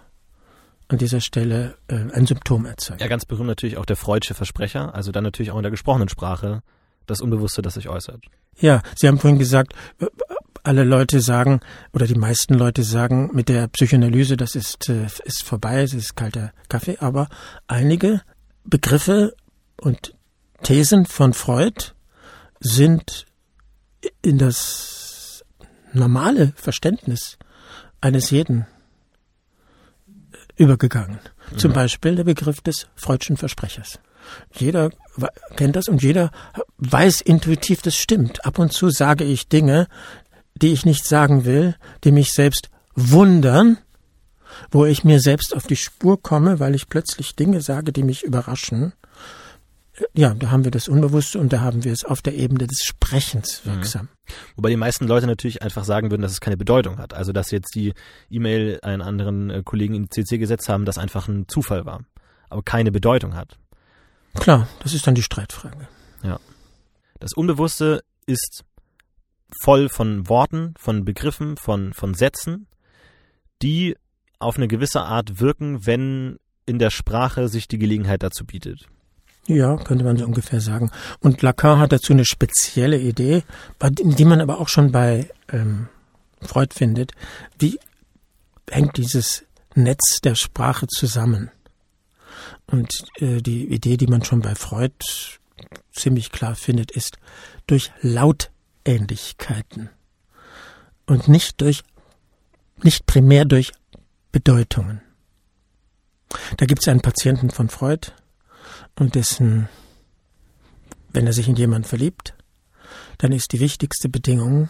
[0.88, 3.00] an dieser Stelle äh, ein Symptom erzeugt.
[3.00, 6.08] Ja, ganz berühmt natürlich auch der Freudsche Versprecher, also dann natürlich auch in der gesprochenen
[6.08, 6.62] Sprache
[7.06, 8.22] das Unbewusste, das sich äußert.
[8.58, 10.06] Ja, Sie haben vorhin gesagt, äh,
[10.62, 11.60] alle Leute sagen
[11.92, 16.16] oder die meisten Leute sagen mit der Psychoanalyse, das ist, äh, ist vorbei, es ist
[16.16, 17.28] kalter Kaffee, aber
[17.66, 18.22] einige
[18.64, 19.34] Begriffe
[19.76, 20.14] und
[20.64, 21.92] Thesen von Freud
[22.58, 23.26] sind
[24.22, 25.44] in das
[25.92, 27.38] normale Verständnis
[28.00, 28.66] eines jeden
[30.56, 31.20] übergegangen.
[31.52, 31.58] Mhm.
[31.58, 34.00] Zum Beispiel der Begriff des Freudschen Versprechers.
[34.54, 34.90] Jeder
[35.56, 36.30] kennt das und jeder
[36.78, 38.46] weiß intuitiv, das stimmt.
[38.46, 39.86] Ab und zu sage ich Dinge,
[40.54, 43.76] die ich nicht sagen will, die mich selbst wundern,
[44.70, 48.22] wo ich mir selbst auf die Spur komme, weil ich plötzlich Dinge sage, die mich
[48.22, 48.94] überraschen
[50.12, 52.82] ja, da haben wir das Unbewusste und da haben wir es auf der Ebene des
[52.84, 53.70] Sprechens mhm.
[53.70, 54.02] wirksam.
[54.02, 54.32] Mhm.
[54.56, 57.14] Wobei die meisten Leute natürlich einfach sagen würden, dass es keine Bedeutung hat.
[57.14, 57.94] Also dass jetzt die
[58.30, 62.04] E-Mail einen anderen äh, Kollegen in CC gesetzt haben, das einfach ein Zufall war,
[62.50, 63.58] aber keine Bedeutung hat.
[64.34, 65.86] Klar, das ist dann die Streitfrage.
[66.22, 66.40] Ja.
[67.20, 68.64] Das Unbewusste ist
[69.60, 72.66] voll von Worten, von Begriffen, von, von Sätzen,
[73.62, 73.96] die
[74.40, 78.88] auf eine gewisse Art wirken, wenn in der Sprache sich die Gelegenheit dazu bietet.
[79.46, 80.90] Ja, könnte man so ungefähr sagen.
[81.20, 83.42] Und Lacan hat dazu eine spezielle Idee,
[83.80, 85.88] die man aber auch schon bei ähm,
[86.40, 87.12] Freud findet.
[87.58, 87.78] Wie
[88.70, 91.50] hängt dieses Netz der Sprache zusammen?
[92.66, 94.94] Und äh, die Idee, die man schon bei Freud
[95.92, 97.18] ziemlich klar findet, ist
[97.66, 99.90] durch Lautähnlichkeiten
[101.06, 101.82] und nicht durch,
[102.82, 103.72] nicht primär durch
[104.32, 105.02] Bedeutungen.
[106.56, 108.08] Da gibt es einen Patienten von Freud,
[108.98, 109.68] und dessen,
[111.12, 112.34] wenn er sich in jemanden verliebt,
[113.18, 114.68] dann ist die wichtigste Bedingung,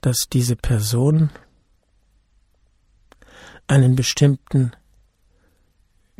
[0.00, 1.30] dass diese Person
[3.66, 4.72] einen bestimmten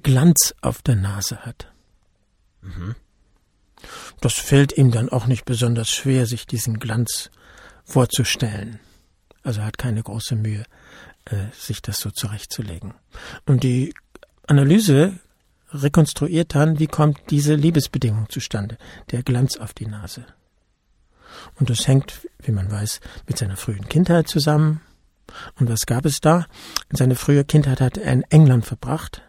[0.02, 1.72] Glanz auf der Nase hat.
[2.62, 2.94] Mhm.
[4.20, 7.30] Das fällt ihm dann auch nicht besonders schwer, sich diesen Glanz
[7.84, 8.80] vorzustellen.
[9.42, 10.64] Also er hat keine große Mühe,
[11.26, 12.94] äh, sich das so zurechtzulegen.
[13.44, 13.94] Und die
[14.46, 15.18] Analyse
[15.74, 18.78] rekonstruiert dann, wie kommt diese Liebesbedingung zustande,
[19.10, 20.24] der Glanz auf die Nase.
[21.56, 24.80] Und das hängt, wie man weiß, mit seiner frühen Kindheit zusammen.
[25.58, 26.46] Und was gab es da?
[26.90, 29.22] Seine frühe Kindheit hat er in England verbracht.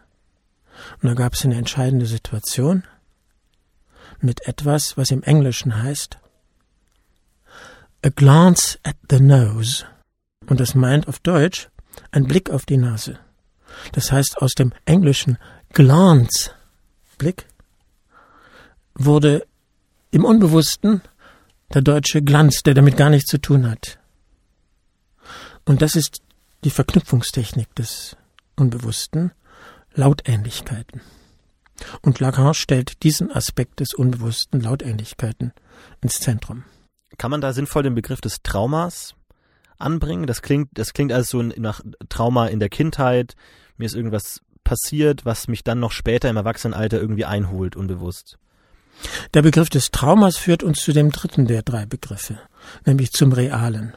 [1.02, 2.84] Und da gab es eine entscheidende Situation
[4.20, 6.20] mit etwas, was im Englischen heißt
[8.06, 9.84] A glance at the nose.
[10.46, 11.70] Und das meint auf Deutsch
[12.12, 13.18] ein Blick auf die Nase.
[13.94, 15.38] Das heißt aus dem Englischen
[15.76, 16.52] Glance,
[17.18, 17.48] Blick,
[18.94, 19.46] wurde
[20.10, 21.02] im Unbewussten
[21.74, 24.00] der deutsche Glanz, der damit gar nichts zu tun hat.
[25.66, 26.22] Und das ist
[26.64, 28.16] die Verknüpfungstechnik des
[28.56, 29.34] Unbewussten,
[29.94, 31.02] Lautähnlichkeiten.
[32.02, 35.52] Und Lacan stellt diesen Aspekt des Unbewussten, Lautähnlichkeiten,
[36.00, 36.64] ins Zentrum.
[37.18, 39.14] Kann man da sinnvoll den Begriff des Traumas
[39.78, 40.26] anbringen?
[40.26, 43.36] Das klingt, das klingt also so nach Trauma in der Kindheit.
[43.76, 48.38] Mir ist irgendwas passiert, was mich dann noch später im Erwachsenenalter irgendwie einholt, unbewusst.
[49.34, 52.39] Der Begriff des Traumas führt uns zu dem dritten der drei Begriffe,
[52.86, 53.93] nämlich zum Realen.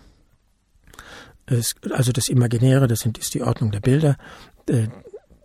[1.47, 4.17] Es, also das Imaginäre, das ist die Ordnung der Bilder,
[4.69, 4.89] äh,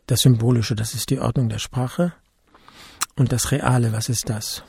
[0.05, 2.13] das Symbolische, das ist die Ordnung der Sprache
[3.15, 4.63] und das Reale, was ist das?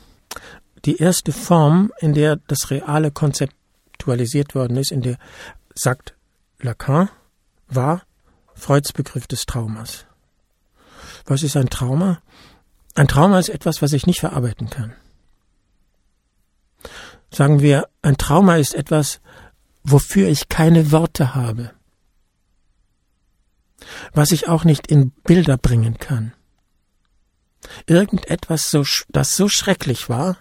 [0.85, 5.19] Die erste Form, in der das Reale konzeptualisiert worden ist, in der,
[5.75, 6.15] sagt
[6.61, 7.09] Lacan,
[7.69, 8.03] war
[8.55, 10.07] Freuds Begriff des Traumas.
[11.25, 12.21] Was ist ein Trauma?
[12.95, 14.95] Ein Trauma ist etwas, was ich nicht verarbeiten kann.
[17.31, 19.21] Sagen wir, ein Trauma ist etwas,
[19.83, 21.73] wofür ich keine Worte habe,
[24.13, 26.33] was ich auch nicht in Bilder bringen kann.
[27.87, 28.71] Irgendetwas,
[29.09, 30.39] das so schrecklich war,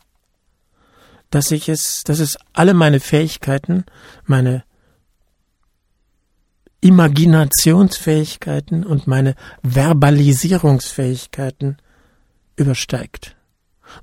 [1.30, 3.86] dass ich es, dass es alle meine Fähigkeiten,
[4.26, 4.64] meine
[6.84, 11.78] Imaginationsfähigkeiten und meine Verbalisierungsfähigkeiten
[12.56, 13.36] übersteigt.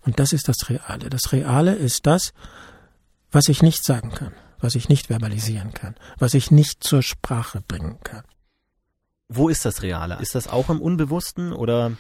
[0.04, 1.10] Und das ist das Reale.
[1.10, 2.32] Das Reale ist das,
[3.30, 7.62] was ich nicht sagen kann, was ich nicht verbalisieren kann, was ich nicht zur Sprache
[7.66, 8.24] bringen kann.
[9.28, 10.18] Wo ist das Reale?
[10.20, 11.92] Ist das auch im Unbewussten oder?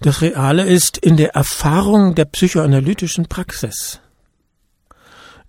[0.00, 4.00] Das Reale ist in der Erfahrung der psychoanalytischen Praxis.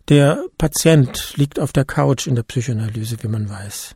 [0.09, 3.95] Der Patient liegt auf der Couch in der Psychoanalyse, wie man weiß,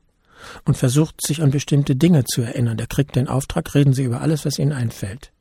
[0.65, 2.77] und versucht sich an bestimmte Dinge zu erinnern.
[2.77, 5.31] Der kriegt den Auftrag, reden Sie über alles, was Ihnen einfällt.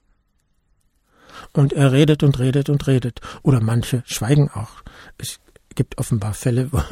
[1.52, 3.20] Und er redet und redet und redet.
[3.42, 4.82] Oder manche schweigen auch.
[5.18, 5.38] Es
[5.74, 6.82] gibt offenbar Fälle, wo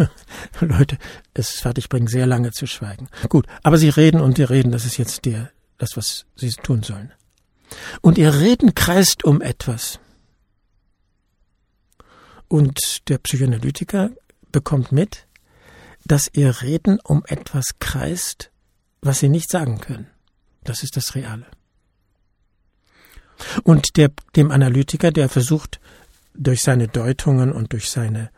[0.64, 0.98] Leute
[1.32, 3.08] es fertigbringen, sehr lange zu schweigen.
[3.28, 6.82] Gut, aber sie reden und sie reden, das ist jetzt der, das, was sie tun
[6.82, 7.12] sollen.
[8.00, 9.98] Und ihr Reden kreist um etwas.
[12.48, 14.10] Und der Psychoanalytiker
[14.52, 15.26] bekommt mit,
[16.04, 18.50] dass ihr Reden um etwas kreist,
[19.00, 20.08] was sie nicht sagen können.
[20.62, 21.46] Das ist das Reale.
[23.64, 25.80] Und der, dem Analytiker, der versucht,
[26.34, 28.30] durch seine Deutungen und durch seine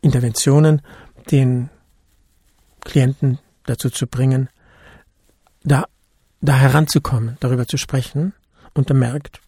[0.00, 0.82] Interventionen
[1.30, 1.70] den
[2.80, 4.48] Klienten dazu zu bringen,
[5.62, 5.86] da,
[6.40, 8.32] da heranzukommen, darüber zu sprechen,
[8.72, 9.40] und er merkt,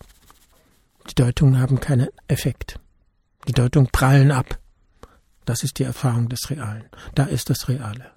[1.11, 2.79] die Deutungen haben keinen Effekt.
[3.49, 4.59] Die Deutungen prallen ab.
[5.45, 6.85] Das ist die Erfahrung des Realen.
[7.15, 8.11] Da ist das Reale.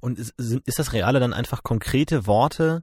[0.00, 2.82] Und ist, ist das Reale dann einfach konkrete Worte,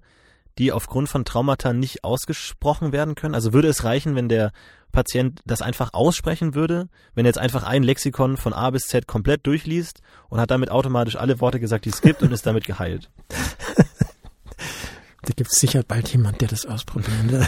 [0.57, 3.35] die aufgrund von Traumata nicht ausgesprochen werden können?
[3.35, 4.51] Also würde es reichen, wenn der
[4.91, 9.07] Patient das einfach aussprechen würde, wenn er jetzt einfach ein Lexikon von A bis Z
[9.07, 12.65] komplett durchliest und hat damit automatisch alle Worte gesagt, die es gibt und ist damit
[12.65, 13.09] geheilt?
[15.23, 17.47] Da gibt es sicher bald jemand, der das ausprobieren will.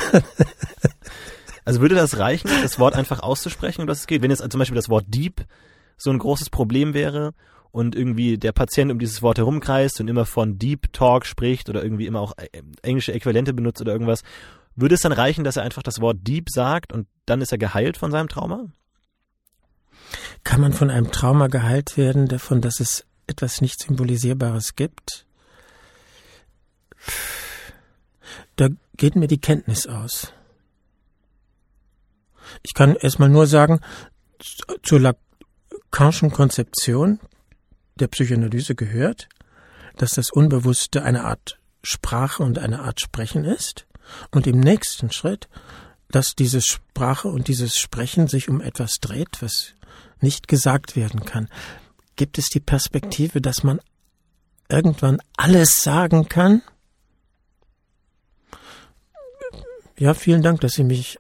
[1.65, 4.22] Also würde das reichen, das Wort einfach auszusprechen, um das es geht?
[4.22, 5.46] Wenn jetzt zum Beispiel das Wort Dieb
[5.98, 7.34] so ein großes Problem wäre
[7.72, 11.84] und irgendwie der Patient um dieses Wort herumkreist und immer von Deep Talk spricht oder
[11.84, 14.22] irgendwie immer auch äh, englische Äquivalente benutzt oder irgendwas,
[14.76, 17.58] würde es dann reichen, dass er einfach das Wort Deep sagt und dann ist er
[17.58, 18.68] geheilt von seinem Trauma?
[20.44, 25.26] Kann man von einem Trauma geheilt werden, davon, dass es etwas nicht Symbolisierbares gibt?
[28.56, 30.32] Da geht mir die Kenntnis aus.
[32.62, 33.80] Ich kann erstmal nur sagen,
[34.84, 35.00] zur
[35.94, 37.20] Lacanischen Konzeption
[38.00, 39.30] der Psychoanalyse gehört,
[39.96, 43.86] dass das Unbewusste eine Art Sprache und eine Art Sprechen ist
[44.32, 45.50] und im nächsten Schritt,
[46.10, 49.76] dass diese Sprache und dieses Sprechen sich um etwas dreht, was
[50.20, 51.48] nicht gesagt werden kann.
[52.16, 53.80] Gibt es die Perspektive, dass man
[54.70, 56.64] irgendwann alles sagen kann?
[60.00, 61.20] Ja, vielen Dank, dass Sie mich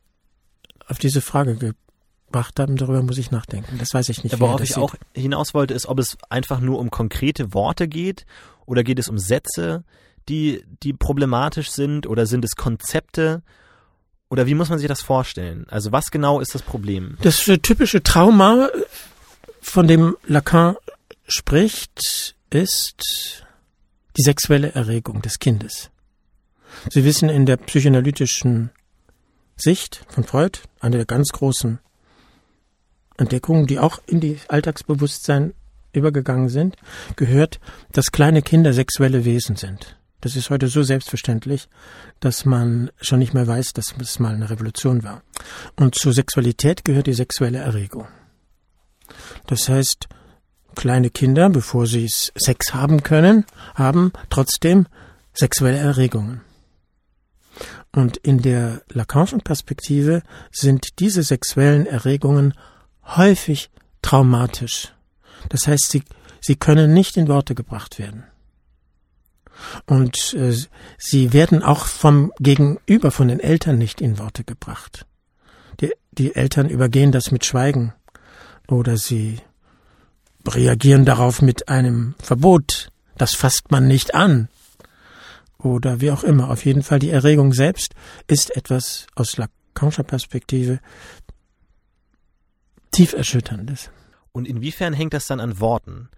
[0.87, 1.75] auf diese Frage
[2.33, 2.75] gebracht haben.
[2.75, 3.77] Darüber muss ich nachdenken.
[3.77, 4.33] Das weiß ich nicht.
[4.33, 8.25] Ja, worauf ich auch hinaus wollte, ist, ob es einfach nur um konkrete Worte geht
[8.65, 9.83] oder geht es um Sätze,
[10.27, 13.43] die, die problematisch sind oder sind es Konzepte?
[14.29, 15.67] Oder wie muss man sich das vorstellen?
[15.69, 17.17] Also was genau ist das Problem?
[17.21, 18.69] Das typische Trauma,
[19.61, 20.75] von dem Lacan
[21.27, 23.45] spricht, ist
[24.17, 25.91] die sexuelle Erregung des Kindes.
[26.89, 28.71] Sie wissen, in der psychoanalytischen
[29.55, 31.79] Sicht von Freud, eine der ganz großen
[33.17, 35.53] Entdeckungen, die auch in die Alltagsbewusstsein
[35.93, 36.75] übergegangen sind,
[37.15, 37.59] gehört,
[37.91, 39.97] dass kleine Kinder sexuelle Wesen sind.
[40.21, 41.67] Das ist heute so selbstverständlich,
[42.21, 45.21] dass man schon nicht mehr weiß, dass es mal eine Revolution war.
[45.75, 48.07] Und zur Sexualität gehört die sexuelle Erregung.
[49.47, 50.07] Das heißt,
[50.75, 53.45] kleine Kinder, bevor sie Sex haben können,
[53.75, 54.87] haben trotzdem
[55.33, 56.41] sexuelle Erregungen.
[57.91, 62.53] Und in der Lacanischen Perspektive sind diese sexuellen Erregungen
[63.05, 63.69] häufig
[64.01, 64.93] traumatisch.
[65.49, 66.03] Das heißt, sie,
[66.41, 68.23] sie können nicht in Worte gebracht werden.
[69.85, 70.55] Und äh,
[70.97, 75.05] sie werden auch vom Gegenüber, von den Eltern nicht in Worte gebracht.
[75.79, 77.93] Die, die Eltern übergehen das mit Schweigen
[78.67, 79.39] oder sie
[80.47, 82.89] reagieren darauf mit einem Verbot.
[83.17, 84.49] Das fasst man nicht an
[85.57, 86.49] oder wie auch immer.
[86.49, 87.93] Auf jeden Fall die Erregung selbst
[88.27, 90.79] ist etwas aus Lacanischer Perspektive
[92.93, 93.91] tief erschütterndes.
[94.31, 96.09] Und inwiefern hängt das dann an Worten?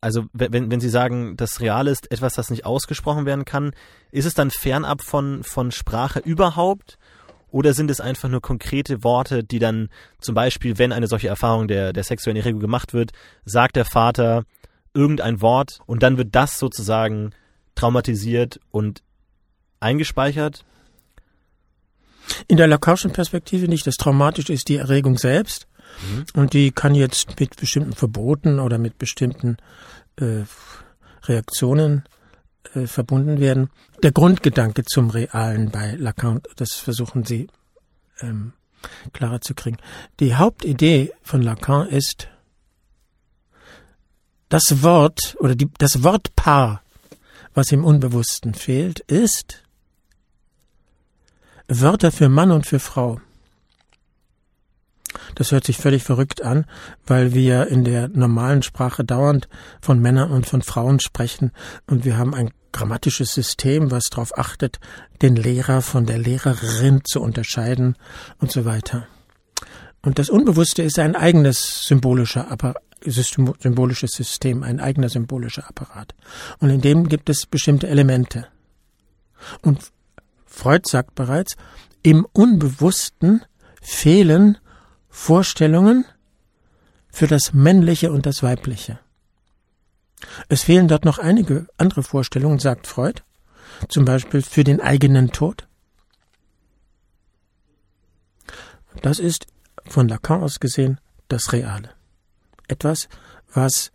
[0.00, 3.72] Also wenn, wenn Sie sagen, das Reale ist etwas, das nicht ausgesprochen werden kann,
[4.12, 6.98] ist es dann fernab von, von Sprache überhaupt?
[7.50, 9.88] Oder sind es einfach nur konkrete Worte, die dann
[10.20, 13.12] zum Beispiel, wenn eine solche Erfahrung der, der sexuellen Erregung gemacht wird,
[13.44, 14.44] sagt der Vater
[14.94, 17.30] irgendein Wort und dann wird das sozusagen
[17.74, 19.02] traumatisiert und
[19.80, 20.64] eingespeichert?
[22.46, 23.86] In der Lacanischen Perspektive nicht.
[23.86, 25.66] Das Traumatische ist die Erregung selbst.
[26.02, 26.24] Mhm.
[26.34, 29.56] Und die kann jetzt mit bestimmten Verboten oder mit bestimmten
[30.16, 30.42] äh,
[31.24, 32.04] Reaktionen
[32.74, 33.70] äh, verbunden werden.
[34.02, 37.48] Der Grundgedanke zum Realen bei Lacan, das versuchen sie
[38.20, 38.52] ähm,
[39.12, 39.78] klarer zu kriegen.
[40.20, 42.28] Die Hauptidee von Lacan ist,
[44.48, 46.82] das Wort oder die, das Wortpaar,
[47.54, 49.62] was im Unbewussten fehlt, ist
[51.68, 53.20] Wörter für Mann und für Frau.
[55.34, 56.64] Das hört sich völlig verrückt an,
[57.06, 59.48] weil wir in der normalen Sprache dauernd
[59.80, 61.52] von Männern und von Frauen sprechen
[61.86, 64.78] und wir haben ein grammatisches System, was darauf achtet,
[65.22, 67.96] den Lehrer von der Lehrerin zu unterscheiden
[68.38, 69.06] und so weiter.
[70.02, 76.14] Und das Unbewusste ist ein eigenes symbolischer Apparat, symbolisches System, ein eigener symbolischer Apparat.
[76.60, 78.46] Und in dem gibt es bestimmte Elemente.
[79.62, 79.92] Und
[80.58, 81.56] Freud sagt bereits,
[82.02, 83.44] im Unbewussten
[83.80, 84.58] fehlen
[85.08, 86.04] Vorstellungen
[87.08, 88.98] für das Männliche und das Weibliche.
[90.48, 93.22] Es fehlen dort noch einige andere Vorstellungen, sagt Freud,
[93.88, 95.68] zum Beispiel für den eigenen Tod.
[99.00, 99.46] Das ist
[99.86, 101.90] von Lacan aus gesehen das Reale.
[102.66, 103.08] Etwas,
[103.54, 103.92] was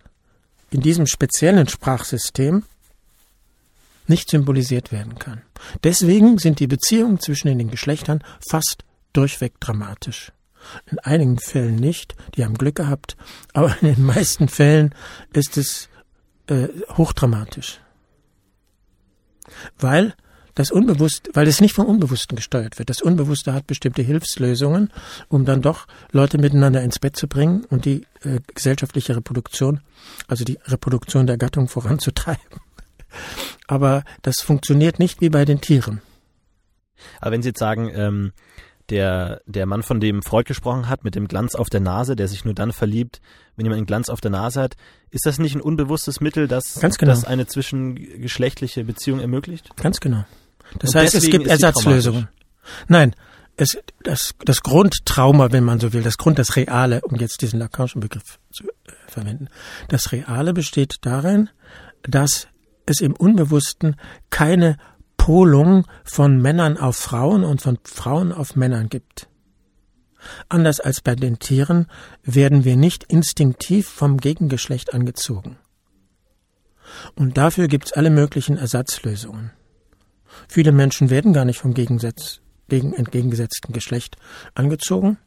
[0.69, 2.63] in diesem speziellen Sprachsystem
[4.07, 5.41] nicht symbolisiert werden kann.
[5.83, 10.31] Deswegen sind die Beziehungen zwischen den Geschlechtern fast durchweg dramatisch.
[10.89, 13.17] In einigen Fällen nicht, die haben Glück gehabt,
[13.53, 14.93] aber in den meisten Fällen
[15.33, 15.89] ist es
[16.47, 17.79] äh, hochdramatisch.
[19.77, 20.13] Weil
[20.55, 22.89] das Unbewusste, weil es nicht vom Unbewussten gesteuert wird.
[22.89, 24.91] Das Unbewusste hat bestimmte Hilfslösungen,
[25.27, 29.81] um dann doch Leute miteinander ins Bett zu bringen und die äh, gesellschaftliche Reproduktion,
[30.27, 32.61] also die Reproduktion der Gattung voranzutreiben.
[33.67, 36.01] Aber das funktioniert nicht wie bei den Tieren.
[37.19, 38.33] Aber wenn Sie jetzt sagen, ähm,
[38.89, 42.27] der, der Mann, von dem Freud gesprochen hat, mit dem Glanz auf der Nase, der
[42.27, 43.21] sich nur dann verliebt,
[43.55, 44.75] wenn jemand einen Glanz auf der Nase hat,
[45.09, 47.11] ist das nicht ein unbewusstes Mittel, das, genau.
[47.11, 49.75] das eine zwischengeschlechtliche Beziehung ermöglicht?
[49.77, 50.25] Ganz genau.
[50.79, 52.27] Das Und heißt, es gibt Ersatzlösungen.
[52.87, 53.15] Nein,
[53.57, 57.59] es, das, das Grundtrauma, wenn man so will, das Grund, das Reale, um jetzt diesen
[57.59, 58.69] Lacanischen Begriff zu äh,
[59.07, 59.47] verwenden,
[59.89, 61.49] das Reale besteht darin,
[62.03, 62.47] dass
[62.85, 63.95] es im Unbewussten
[64.29, 64.77] keine
[65.17, 69.29] Polung von Männern auf Frauen und von Frauen auf Männern gibt.
[70.49, 71.87] Anders als bei den Tieren
[72.23, 75.57] werden wir nicht instinktiv vom Gegengeschlecht angezogen.
[77.15, 79.51] Und dafür gibt es alle möglichen Ersatzlösungen.
[80.47, 84.17] Viele Menschen werden gar nicht vom Gegensatz, gegen entgegengesetzten Geschlecht
[84.55, 85.17] angezogen.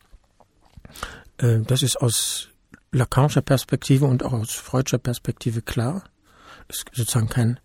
[1.39, 2.49] Äh, Das ist aus
[2.93, 6.05] Lacanischer Perspektive und auch aus Freudscher Perspektive klar.
[6.69, 7.61] Ist sozusagen kein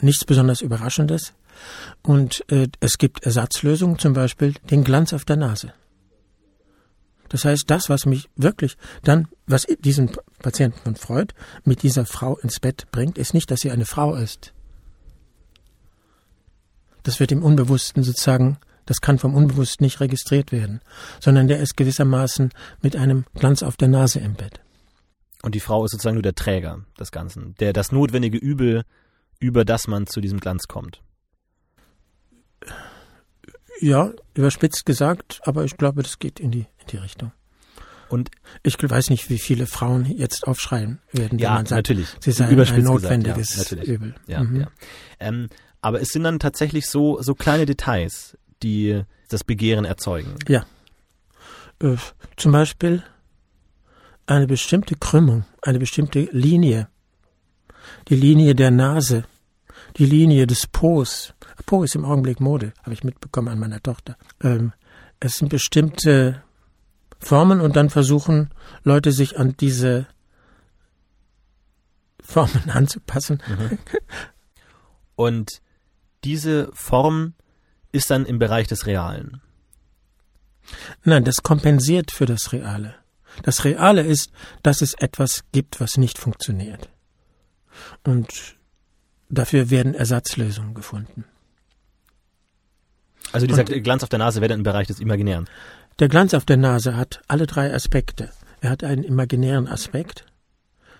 [0.00, 1.32] nichts besonders Überraschendes.
[2.02, 5.72] Und äh, es gibt Ersatzlösungen, zum Beispiel den Glanz auf der Nase.
[7.28, 12.36] Das heißt, das, was mich wirklich dann, was diesen Patienten von Freud mit dieser Frau
[12.38, 14.52] ins Bett bringt, ist nicht, dass sie eine Frau ist.
[17.02, 20.80] Das wird im Unbewussten sozusagen, das kann vom Unbewussten nicht registriert werden,
[21.20, 22.50] sondern der ist gewissermaßen
[22.82, 24.60] mit einem Glanz auf der Nase im Bett.
[25.44, 28.84] Und die Frau ist sozusagen nur der Träger des Ganzen, der das notwendige Übel,
[29.40, 31.02] über das man zu diesem Glanz kommt.
[33.80, 37.32] Ja, überspitzt gesagt, aber ich glaube, das geht in die, in die Richtung.
[38.08, 38.30] Und
[38.62, 42.08] Ich weiß nicht, wie viele Frauen jetzt aufschreien werden, ja, man sagt, natürlich.
[42.20, 43.94] sie seien ein Überspitzt notwendiges gesagt, ja, natürlich.
[43.94, 44.14] Übel.
[44.26, 44.60] Ja, Mhm.
[44.60, 44.66] ja.
[45.20, 45.48] Ähm,
[45.80, 50.36] aber es sind dann tatsächlich so, so kleine Details, die das Begehren erzeugen.
[50.48, 50.64] Ja.
[51.82, 51.96] Äh,
[52.36, 53.02] zum Beispiel
[54.26, 56.88] eine bestimmte Krümmung, eine bestimmte Linie.
[58.08, 59.24] Die Linie der Nase,
[59.96, 61.34] die Linie des Po's.
[61.66, 64.16] Po ist im Augenblick Mode, habe ich mitbekommen an meiner Tochter.
[64.42, 64.72] Ähm,
[65.20, 66.42] es sind bestimmte
[67.18, 68.50] Formen und dann versuchen
[68.82, 70.06] Leute sich an diese
[72.20, 73.42] Formen anzupassen.
[75.14, 75.62] Und
[76.24, 77.34] diese Form
[77.92, 79.40] ist dann im Bereich des Realen.
[81.04, 82.94] Nein, das kompensiert für das Reale.
[83.42, 84.30] Das Reale ist,
[84.62, 86.88] dass es etwas gibt, was nicht funktioniert.
[88.04, 88.56] Und
[89.28, 91.24] dafür werden Ersatzlösungen gefunden.
[93.32, 95.48] Also dieser Glanz auf der Nase wäre dann im Bereich des Imaginären.
[95.98, 98.30] Der Glanz auf der Nase hat alle drei Aspekte.
[98.60, 100.26] Er hat einen imaginären Aspekt.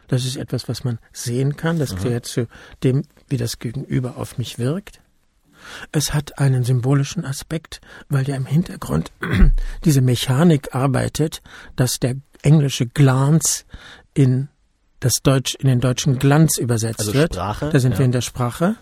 [0.08, 1.78] Das ist etwas, was man sehen kann.
[1.78, 2.46] Das gehört zu
[2.82, 5.00] dem, wie das Gegenüber auf mich wirkt.
[5.92, 9.12] Es hat einen symbolischen Aspekt, weil ja im Hintergrund
[9.84, 11.42] diese Mechanik arbeitet,
[11.76, 13.64] dass der englische Glance
[14.14, 14.48] in
[15.00, 17.34] das Deutsch, in den deutschen Glanz übersetzt Also wird.
[17.34, 17.98] Sprache, Da sind ja.
[17.98, 18.76] wir in der Sprache.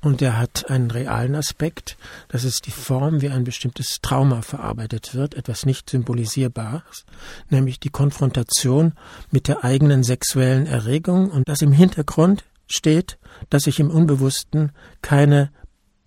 [0.00, 1.96] Und der hat einen realen Aspekt.
[2.28, 7.06] Das ist die Form, wie ein bestimmtes Trauma verarbeitet wird, etwas nicht symbolisierbares,
[7.48, 8.92] nämlich die Konfrontation
[9.30, 13.16] mit der eigenen sexuellen Erregung und das im Hintergrund steht,
[13.48, 15.50] dass ich im Unbewussten keine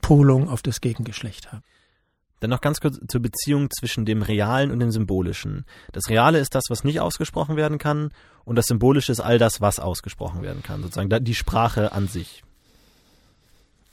[0.07, 1.63] Polung auf das Gegengeschlecht habe.
[2.39, 5.65] Dann noch ganz kurz zur Beziehung zwischen dem Realen und dem Symbolischen.
[5.91, 8.11] Das Reale ist das, was nicht ausgesprochen werden kann,
[8.45, 12.43] und das Symbolische ist all das, was ausgesprochen werden kann, sozusagen die Sprache an sich.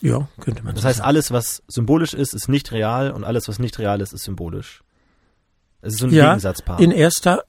[0.00, 1.08] Ja, könnte man Das so heißt, sagen.
[1.08, 4.84] alles, was symbolisch ist, ist nicht real und alles, was nicht real ist, ist symbolisch.
[5.80, 6.78] Es ist so ein Ja, Gegensatzpaar.
[6.78, 7.42] In erster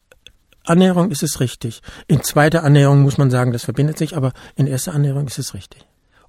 [0.63, 1.81] Annäherung ist es richtig.
[2.07, 5.53] In zweiter Annäherung muss man sagen, das verbindet sich, aber in erster Annäherung ist es
[5.53, 5.85] richtig.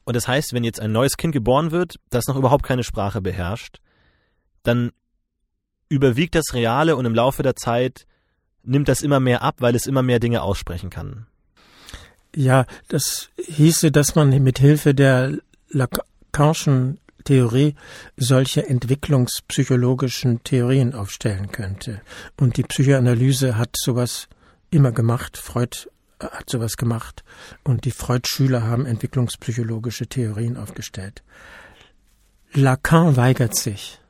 [0.07, 3.21] Und das heißt, wenn jetzt ein neues Kind geboren wird, das noch überhaupt keine Sprache
[3.21, 3.81] beherrscht,
[4.63, 4.93] dann
[5.89, 8.07] überwiegt das Reale und im Laufe der Zeit
[8.63, 11.27] nimmt das immer mehr ab, weil es immer mehr Dinge aussprechen kann.
[12.35, 15.39] Ja, das hieße, dass man mit Hilfe der
[15.71, 17.75] Lacanischen Theorie
[18.17, 22.01] solche entwicklungspsychologischen Theorien aufstellen könnte.
[22.39, 24.29] Und die Psychoanalyse hat sowas
[24.71, 25.37] immer gemacht.
[25.37, 25.89] Freud
[26.21, 27.25] hat sowas gemacht.
[27.65, 31.23] Und die Freud-Schüler haben entwicklungspsychologische Theorien aufgestellt.
[32.53, 34.01] Lacan weigert sich.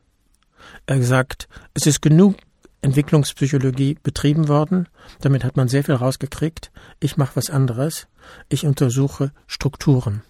[0.87, 2.37] Er sagt, es ist genug
[2.83, 4.89] Entwicklungspsychologie betrieben worden.
[5.21, 6.71] Damit hat man sehr viel rausgekriegt.
[7.01, 8.07] Ich mache was anderes.
[8.49, 10.23] Ich untersuche Strukturen.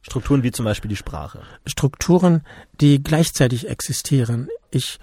[0.00, 1.42] Strukturen wie zum Beispiel die Sprache.
[1.66, 2.42] Strukturen,
[2.80, 4.48] die gleichzeitig existieren.
[4.70, 4.98] Ich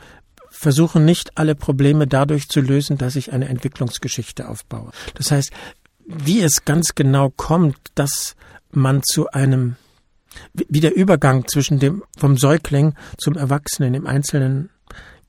[0.64, 4.92] versuche nicht alle Probleme dadurch zu lösen, dass ich eine Entwicklungsgeschichte aufbaue.
[5.14, 5.52] Das heißt,
[6.06, 8.36] wie es ganz genau kommt, dass
[8.72, 9.76] man zu einem,
[10.54, 14.70] wie der Übergang zwischen dem, vom Säugling zum Erwachsenen im Einzelnen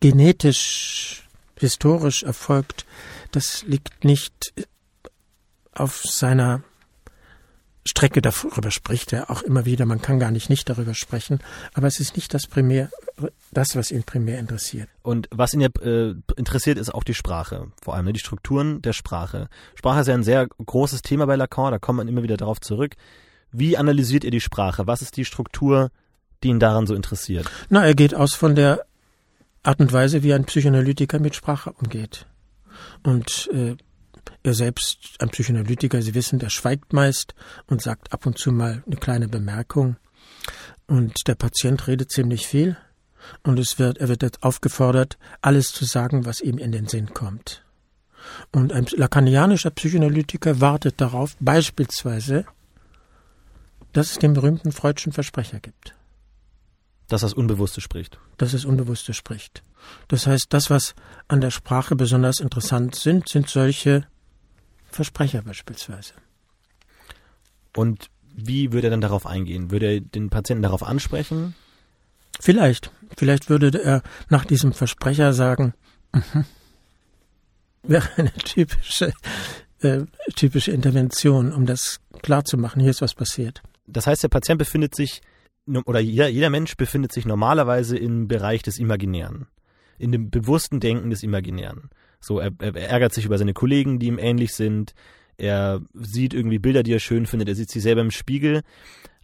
[0.01, 1.29] genetisch,
[1.59, 2.87] historisch erfolgt,
[3.33, 4.55] das liegt nicht
[5.73, 6.63] auf seiner
[7.87, 11.41] Strecke, darüber spricht er auch immer wieder, man kann gar nicht nicht darüber sprechen,
[11.75, 12.91] aber es ist nicht das primär,
[13.51, 14.89] das, was ihn primär interessiert.
[15.03, 18.81] Und was ihn ja äh, interessiert, ist auch die Sprache, vor allem ne, die Strukturen
[18.81, 19.49] der Sprache.
[19.75, 22.61] Sprache ist ja ein sehr großes Thema bei Lacan, da kommt man immer wieder darauf
[22.61, 22.95] zurück.
[23.53, 24.87] Wie analysiert ihr die Sprache?
[24.87, 25.91] Was ist die Struktur,
[26.43, 27.51] die ihn daran so interessiert?
[27.69, 28.87] Na, er geht aus von der
[29.63, 32.27] Art und Weise, wie ein Psychoanalytiker mit Sprache umgeht.
[33.03, 33.77] Und äh,
[34.43, 37.35] er selbst, ein Psychoanalytiker, Sie wissen, der schweigt meist
[37.67, 39.97] und sagt ab und zu mal eine kleine Bemerkung.
[40.87, 42.77] Und der Patient redet ziemlich viel.
[43.43, 47.15] Und es wird, er wird jetzt aufgefordert, alles zu sagen, was ihm in den Sinn
[47.15, 47.65] kommt.
[48.53, 52.45] Und ein lacanianischer Psychoanalytiker wartet darauf, beispielsweise,
[53.93, 55.95] dass es den berühmten Freudschen Versprecher gibt.
[57.09, 58.19] Dass das Unbewusste spricht.
[58.39, 59.63] Dass es Unbewusste spricht.
[60.09, 60.95] Das heißt, das, was
[61.29, 64.07] an der Sprache besonders interessant sind, sind solche
[64.95, 66.15] Versprecher beispielsweise.
[67.77, 69.71] Und wie würde er dann darauf eingehen?
[69.71, 71.55] Würde er den Patienten darauf ansprechen?
[72.41, 72.91] Vielleicht.
[73.17, 75.75] Vielleicht würde er nach diesem Versprecher sagen,
[76.13, 76.45] mhm.
[77.83, 79.13] wäre eine typische,
[79.81, 80.03] äh,
[80.35, 82.81] typische Intervention, um das klarzumachen.
[82.81, 83.63] Hier ist was passiert.
[83.87, 85.21] Das heißt, der Patient befindet sich,
[85.67, 89.47] oder jeder, jeder Mensch befindet sich normalerweise im Bereich des Imaginären.
[89.99, 91.91] In dem bewussten Denken des Imaginären.
[92.25, 94.95] So, er, er ärgert sich über seine Kollegen, die ihm ähnlich sind.
[95.37, 97.49] Er sieht irgendwie Bilder, die er schön findet.
[97.49, 98.63] Er sieht sich selber im Spiegel.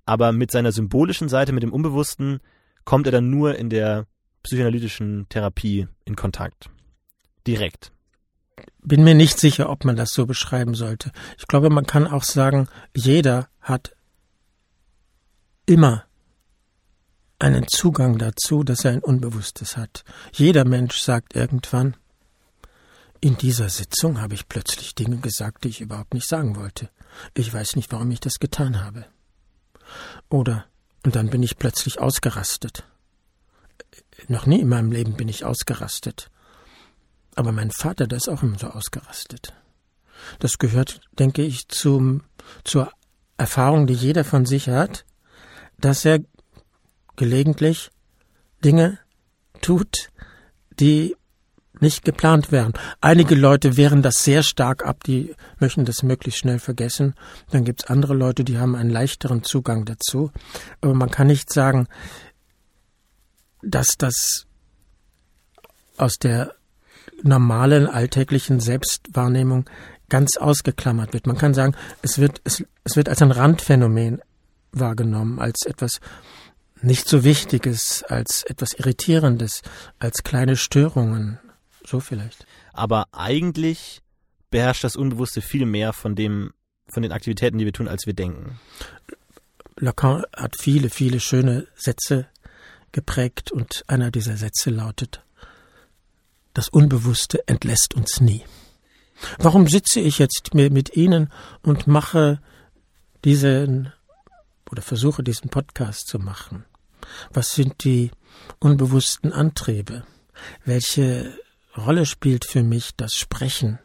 [0.05, 2.41] Aber mit seiner symbolischen Seite, mit dem Unbewussten,
[2.85, 4.07] kommt er dann nur in der
[4.43, 6.69] psychoanalytischen Therapie in Kontakt.
[7.47, 7.93] Direkt.
[8.83, 11.13] Bin mir nicht sicher, ob man das so beschreiben sollte.
[11.39, 13.95] Ich glaube, man kann auch sagen, jeder hat
[15.65, 16.05] immer
[17.39, 20.05] einen Zugang dazu, dass er ein Unbewusstes hat.
[20.33, 21.97] Jeder Mensch sagt irgendwann,
[23.21, 26.91] in dieser Sitzung habe ich plötzlich Dinge gesagt, die ich überhaupt nicht sagen wollte.
[27.35, 29.05] Ich weiß nicht, warum ich das getan habe.
[30.29, 30.67] Oder,
[31.05, 32.85] und dann bin ich plötzlich ausgerastet.
[34.29, 36.31] Noch nie in meinem Leben bin ich ausgerastet.
[37.35, 39.55] Aber mein Vater, der ist auch immer so ausgerastet.
[40.39, 42.23] Das gehört, denke ich, zum,
[42.65, 42.93] zur
[43.37, 45.05] Erfahrung, die jeder von sich hat,
[45.79, 46.21] dass er
[47.17, 47.91] gelegentlich
[48.63, 48.99] Dinge
[49.61, 50.11] tut,
[50.79, 51.17] die
[51.81, 52.73] nicht geplant wären.
[53.01, 57.15] Einige Leute wehren das sehr stark ab, die möchten das möglichst schnell vergessen.
[57.51, 60.31] Dann gibt es andere Leute, die haben einen leichteren Zugang dazu.
[60.81, 61.89] Aber man kann nicht sagen,
[63.63, 64.47] dass das
[65.97, 66.55] aus der
[67.23, 69.69] normalen alltäglichen Selbstwahrnehmung
[70.09, 71.27] ganz ausgeklammert wird.
[71.27, 74.23] Man kann sagen, es wird, es, es wird als ein Randphänomen
[74.73, 76.01] wahrgenommen, als etwas
[76.83, 79.63] nicht so Wichtiges, als etwas Irritierendes,
[79.99, 81.39] als kleine Störungen.
[81.91, 82.47] So vielleicht.
[82.73, 84.01] Aber eigentlich
[84.51, 86.53] beherrscht das Unbewusste viel mehr von dem,
[86.89, 88.61] von den Aktivitäten, die wir tun, als wir denken.
[89.75, 92.29] Lacan hat viele, viele schöne Sätze
[92.93, 95.25] geprägt und einer dieser Sätze lautet,
[96.55, 98.45] das Unbewusste entlässt uns nie.
[99.39, 101.33] Warum sitze ich jetzt mit Ihnen
[101.63, 102.41] und mache
[103.25, 103.93] diesen
[104.71, 106.65] oder versuche diesen Podcast zu machen?
[107.33, 108.13] Was sind die
[108.61, 110.05] unbewussten Antriebe?
[110.65, 111.37] Welche
[111.85, 113.79] Rolle spielt für mich das Sprechen?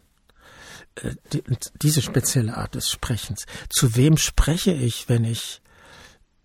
[0.95, 1.43] Äh, die,
[1.81, 3.45] diese spezielle Art des Sprechens.
[3.69, 5.61] Zu wem spreche ich, wenn ich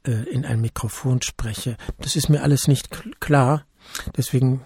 [0.06, 1.76] äh, in ein Mikrofon spreche?
[1.98, 2.88] Das ist mir alles nicht
[3.20, 3.66] klar.
[4.16, 4.64] Deswegen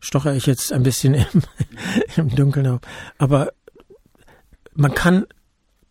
[0.00, 1.42] stoche ich jetzt ein bisschen im,
[2.16, 2.80] im Dunkeln auf.
[3.18, 3.52] Aber
[4.74, 5.26] man kann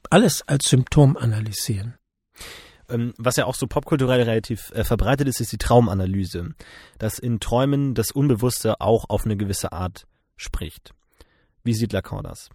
[0.09, 1.95] alles als Symptom analysieren.
[2.89, 6.53] Ähm, was ja auch so popkulturell relativ äh, verbreitet ist, ist die Traumanalyse.
[6.99, 10.05] Dass in Träumen das Unbewusste auch auf eine gewisse Art
[10.42, 10.94] spricht.
[11.64, 12.50] Wie sieht Lacan das?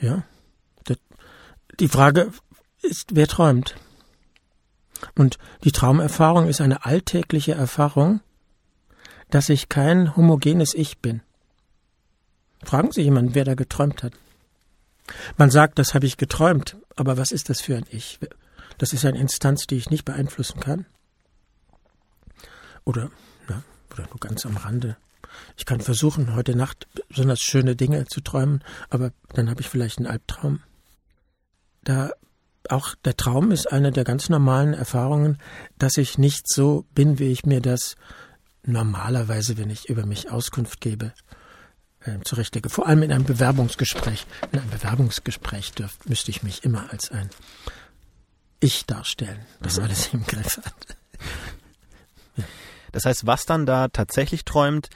[0.00, 0.24] Ja.
[1.80, 2.32] Die Frage
[2.82, 3.76] ist, wer träumt?
[5.16, 8.20] Und die Traumerfahrung ist eine alltägliche Erfahrung,
[9.30, 11.22] dass ich kein homogenes Ich bin.
[12.62, 14.12] Fragen Sie jemanden, wer da geträumt hat.
[15.36, 18.20] Man sagt, das habe ich geträumt, aber was ist das für ein Ich?
[18.78, 20.86] Das ist eine Instanz, die ich nicht beeinflussen kann.
[22.84, 23.10] Oder,
[23.48, 24.96] ja, oder nur ganz am Rande.
[25.56, 29.98] Ich kann versuchen, heute Nacht besonders schöne Dinge zu träumen, aber dann habe ich vielleicht
[29.98, 30.60] einen Albtraum.
[31.84, 32.10] Da
[32.68, 35.38] auch der Traum ist eine der ganz normalen Erfahrungen,
[35.78, 37.96] dass ich nicht so bin, wie ich mir das
[38.64, 41.12] normalerweise, wenn ich über mich Auskunft gebe,
[42.00, 42.68] äh, zurechtlege.
[42.68, 44.26] Vor allem in einem Bewerbungsgespräch.
[44.52, 47.30] In einem Bewerbungsgespräch dürf, müsste ich mich immer als ein
[48.60, 49.84] Ich darstellen, das mhm.
[49.84, 50.96] alles im Griff hat.
[52.92, 54.90] Das heißt, was dann da tatsächlich träumt,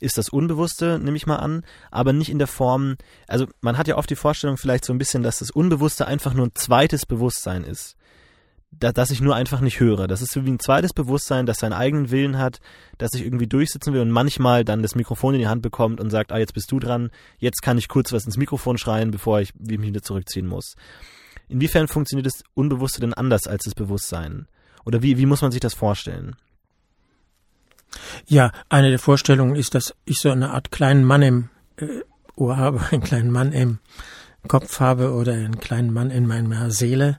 [0.00, 3.88] ist das Unbewusste, nehme ich mal an, aber nicht in der Form, also man hat
[3.88, 7.06] ja oft die Vorstellung vielleicht so ein bisschen, dass das Unbewusste einfach nur ein zweites
[7.06, 7.96] Bewusstsein ist.
[8.72, 10.06] Da, dass ich nur einfach nicht höre.
[10.06, 12.58] Das ist so wie ein zweites Bewusstsein, das seinen eigenen Willen hat,
[12.98, 16.10] das sich irgendwie durchsetzen will und manchmal dann das Mikrofon in die Hand bekommt und
[16.10, 19.40] sagt, ah, jetzt bist du dran, jetzt kann ich kurz was ins Mikrofon schreien, bevor
[19.40, 20.74] ich mich wieder zurückziehen muss.
[21.48, 24.46] Inwiefern funktioniert das Unbewusste denn anders als das Bewusstsein?
[24.84, 26.36] Oder wie, wie muss man sich das vorstellen?
[28.26, 32.02] Ja, eine der Vorstellungen ist, dass ich so eine Art kleinen Mann im äh,
[32.36, 33.78] Ohr habe, einen kleinen Mann im
[34.48, 37.18] Kopf habe oder einen kleinen Mann in meiner Seele.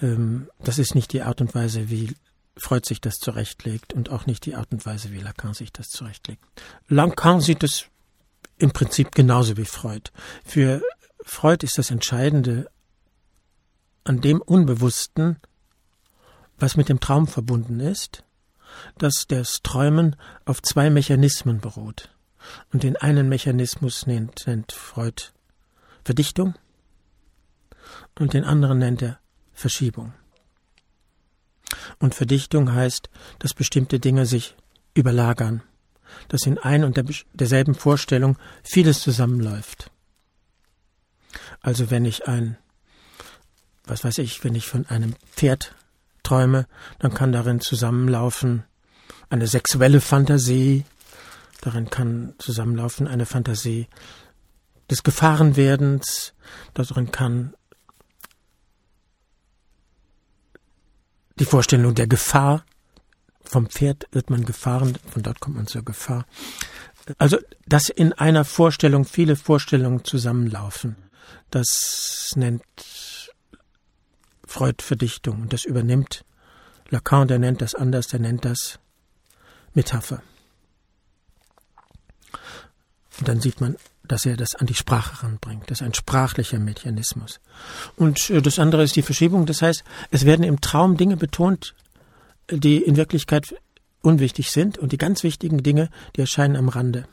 [0.00, 2.14] Ähm, das ist nicht die Art und Weise, wie
[2.56, 5.90] Freud sich das zurechtlegt und auch nicht die Art und Weise, wie Lacan sich das
[5.90, 6.44] zurechtlegt.
[6.88, 7.86] Lacan sieht es
[8.58, 10.10] im Prinzip genauso wie Freud.
[10.44, 10.82] Für
[11.22, 12.68] Freud ist das Entscheidende
[14.04, 15.36] an dem Unbewussten,
[16.58, 18.24] was mit dem Traum verbunden ist,
[18.98, 22.10] dass das Träumen auf zwei Mechanismen beruht.
[22.72, 25.22] Und den einen Mechanismus nennt, nennt Freud
[26.04, 26.54] Verdichtung
[28.18, 29.18] und den anderen nennt er
[29.52, 30.14] Verschiebung.
[31.98, 34.56] Und Verdichtung heißt, dass bestimmte Dinge sich
[34.94, 35.62] überlagern,
[36.28, 37.04] dass in ein und der,
[37.34, 39.90] derselben Vorstellung vieles zusammenläuft.
[41.60, 42.56] Also wenn ich ein,
[43.84, 45.74] was weiß ich, wenn ich von einem Pferd
[46.28, 46.66] träume,
[46.98, 48.64] dann kann darin zusammenlaufen
[49.30, 50.84] eine sexuelle Fantasie,
[51.60, 53.88] darin kann zusammenlaufen eine Fantasie
[54.90, 56.34] des Gefahrenwerdens,
[56.74, 57.54] darin kann
[61.38, 62.64] die Vorstellung der Gefahr,
[63.44, 66.26] vom Pferd wird man gefahren, von dort kommt man zur Gefahr.
[67.16, 70.96] Also, dass in einer Vorstellung viele Vorstellungen zusammenlaufen,
[71.50, 72.62] das nennt
[74.58, 76.24] Freud Verdichtung und das übernimmt
[76.88, 78.80] Lacan, der nennt das anders, der nennt das
[79.72, 80.20] Metapher.
[83.20, 85.70] Und dann sieht man, dass er das an die Sprache ranbringt.
[85.70, 87.38] Das ist ein sprachlicher Mechanismus.
[87.94, 89.46] Und äh, das andere ist die Verschiebung.
[89.46, 91.76] Das heißt, es werden im Traum Dinge betont,
[92.50, 93.54] die in Wirklichkeit
[94.02, 97.06] unwichtig sind und die ganz wichtigen Dinge, die erscheinen am Rande.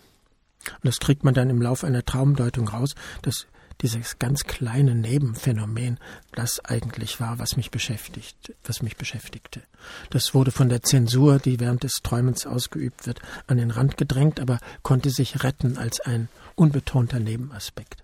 [0.67, 3.45] Und das kriegt man dann im Laufe einer Traumdeutung raus, dass
[3.81, 5.99] dieses ganz kleine Nebenphänomen
[6.33, 9.61] das eigentlich war, was mich beschäftigt, was mich beschäftigte.
[10.09, 14.39] Das wurde von der Zensur, die während des Träumens ausgeübt wird, an den Rand gedrängt,
[14.39, 18.03] aber konnte sich retten als ein unbetonter Nebenaspekt.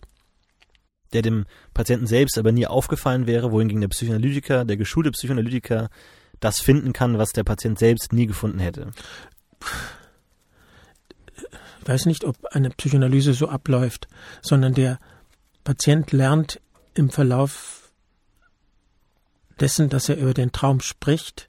[1.13, 5.89] Der dem Patienten selbst aber nie aufgefallen wäre, wohingegen der Psychoanalytiker, der geschulte Psychoanalytiker,
[6.39, 8.91] das finden kann, was der Patient selbst nie gefunden hätte.
[11.81, 14.07] Ich weiß nicht, ob eine Psychoanalyse so abläuft,
[14.41, 14.99] sondern der
[15.63, 16.59] Patient lernt
[16.93, 17.91] im Verlauf
[19.59, 21.47] dessen, dass er über den Traum spricht,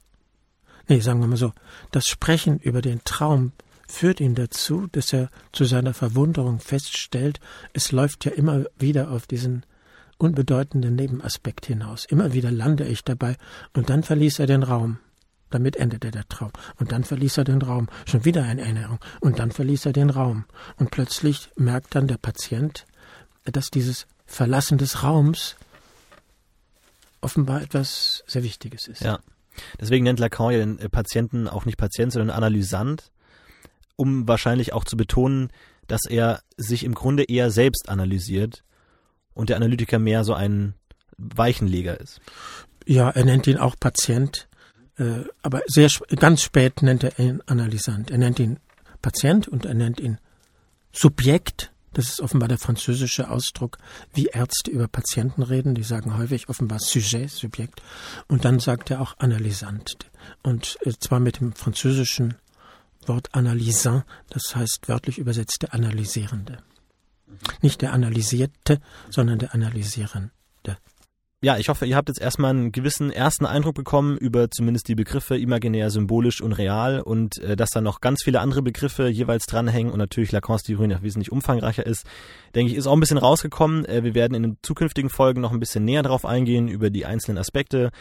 [0.87, 1.51] nee, sagen wir mal so,
[1.91, 3.53] das Sprechen über den Traum
[3.87, 7.39] führt ihn dazu, dass er zu seiner Verwunderung feststellt,
[7.73, 9.65] es läuft ja immer wieder auf diesen
[10.17, 12.05] unbedeutenden Nebenaspekt hinaus.
[12.05, 13.35] Immer wieder lande ich dabei
[13.73, 14.99] und dann verließ er den Raum.
[15.49, 16.51] Damit endete der Traum.
[16.77, 17.87] Und dann verließ er den Raum.
[18.07, 18.97] Schon wieder eine Erinnerung.
[19.19, 20.45] Und dann verließ er den Raum.
[20.77, 22.87] Und plötzlich merkt dann der Patient,
[23.45, 25.55] dass dieses Verlassen des Raums
[27.21, 29.01] offenbar etwas sehr Wichtiges ist.
[29.01, 29.19] Ja.
[29.79, 33.11] Deswegen nennt Lacan ja den äh, Patienten auch nicht Patient, sondern Analysant,
[33.95, 35.49] um wahrscheinlich auch zu betonen,
[35.87, 38.63] dass er sich im Grunde eher selbst analysiert
[39.33, 40.75] und der Analytiker mehr so ein
[41.17, 42.19] Weichenleger ist.
[42.85, 44.47] Ja, er nennt ihn auch Patient,
[44.97, 48.11] äh, aber sehr ganz spät nennt er ihn Analysant.
[48.11, 48.59] Er nennt ihn
[49.01, 50.17] Patient und er nennt ihn
[50.91, 51.71] Subjekt.
[51.93, 53.77] Das ist offenbar der französische Ausdruck,
[54.13, 55.75] wie Ärzte über Patienten reden.
[55.75, 57.81] Die sagen häufig offenbar Sujet, Subjekt.
[58.27, 59.97] Und dann sagt er auch Analysant.
[60.41, 62.35] Und äh, zwar mit dem französischen
[63.05, 66.57] Wort analysant, das heißt wörtlich übersetzt der Analysierende.
[67.61, 68.79] Nicht der Analysierte,
[69.09, 70.31] sondern der Analysierende
[71.43, 74.95] ja, ich hoffe, ihr habt jetzt erstmal einen gewissen ersten Eindruck bekommen über zumindest die
[74.95, 79.45] Begriffe imaginär, symbolisch und real und äh, dass da noch ganz viele andere Begriffe jeweils
[79.45, 82.05] dranhängen und natürlich Lacans Theorie noch wesentlich umfangreicher ist,
[82.55, 83.83] denke ich, ist auch ein bisschen rausgekommen.
[83.83, 87.05] Äh, wir werden in den zukünftigen Folgen noch ein bisschen näher drauf eingehen, über die
[87.05, 87.91] einzelnen Aspekte,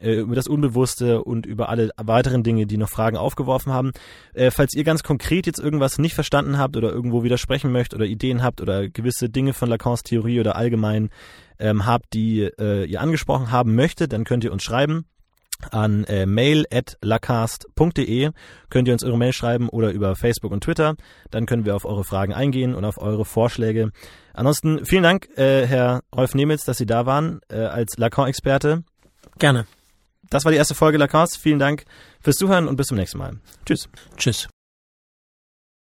[0.00, 3.92] über das Unbewusste und über alle weiteren Dinge, die noch Fragen aufgeworfen haben.
[4.34, 8.06] Äh, falls ihr ganz konkret jetzt irgendwas nicht verstanden habt oder irgendwo widersprechen möchtet oder
[8.06, 11.10] Ideen habt oder gewisse Dinge von Lacans Theorie oder allgemein
[11.58, 15.04] ähm, habt, die äh, ihr angesprochen haben möchtet, dann könnt ihr uns schreiben
[15.70, 18.30] an äh, mail at lacast.de
[18.70, 20.96] könnt ihr uns eure Mail schreiben oder über Facebook und Twitter.
[21.30, 23.90] Dann können wir auf eure Fragen eingehen und auf eure Vorschläge.
[24.32, 28.84] Ansonsten vielen Dank, äh, Herr Rolf Nemitz, dass Sie da waren äh, als Lacan-Experte.
[29.38, 29.66] Gerne.
[30.30, 31.38] Das war die erste Folge Lacast.
[31.38, 31.84] Vielen Dank
[32.20, 33.38] fürs Zuhören und bis zum nächsten Mal.
[33.66, 33.88] Tschüss.
[34.16, 34.48] Tschüss.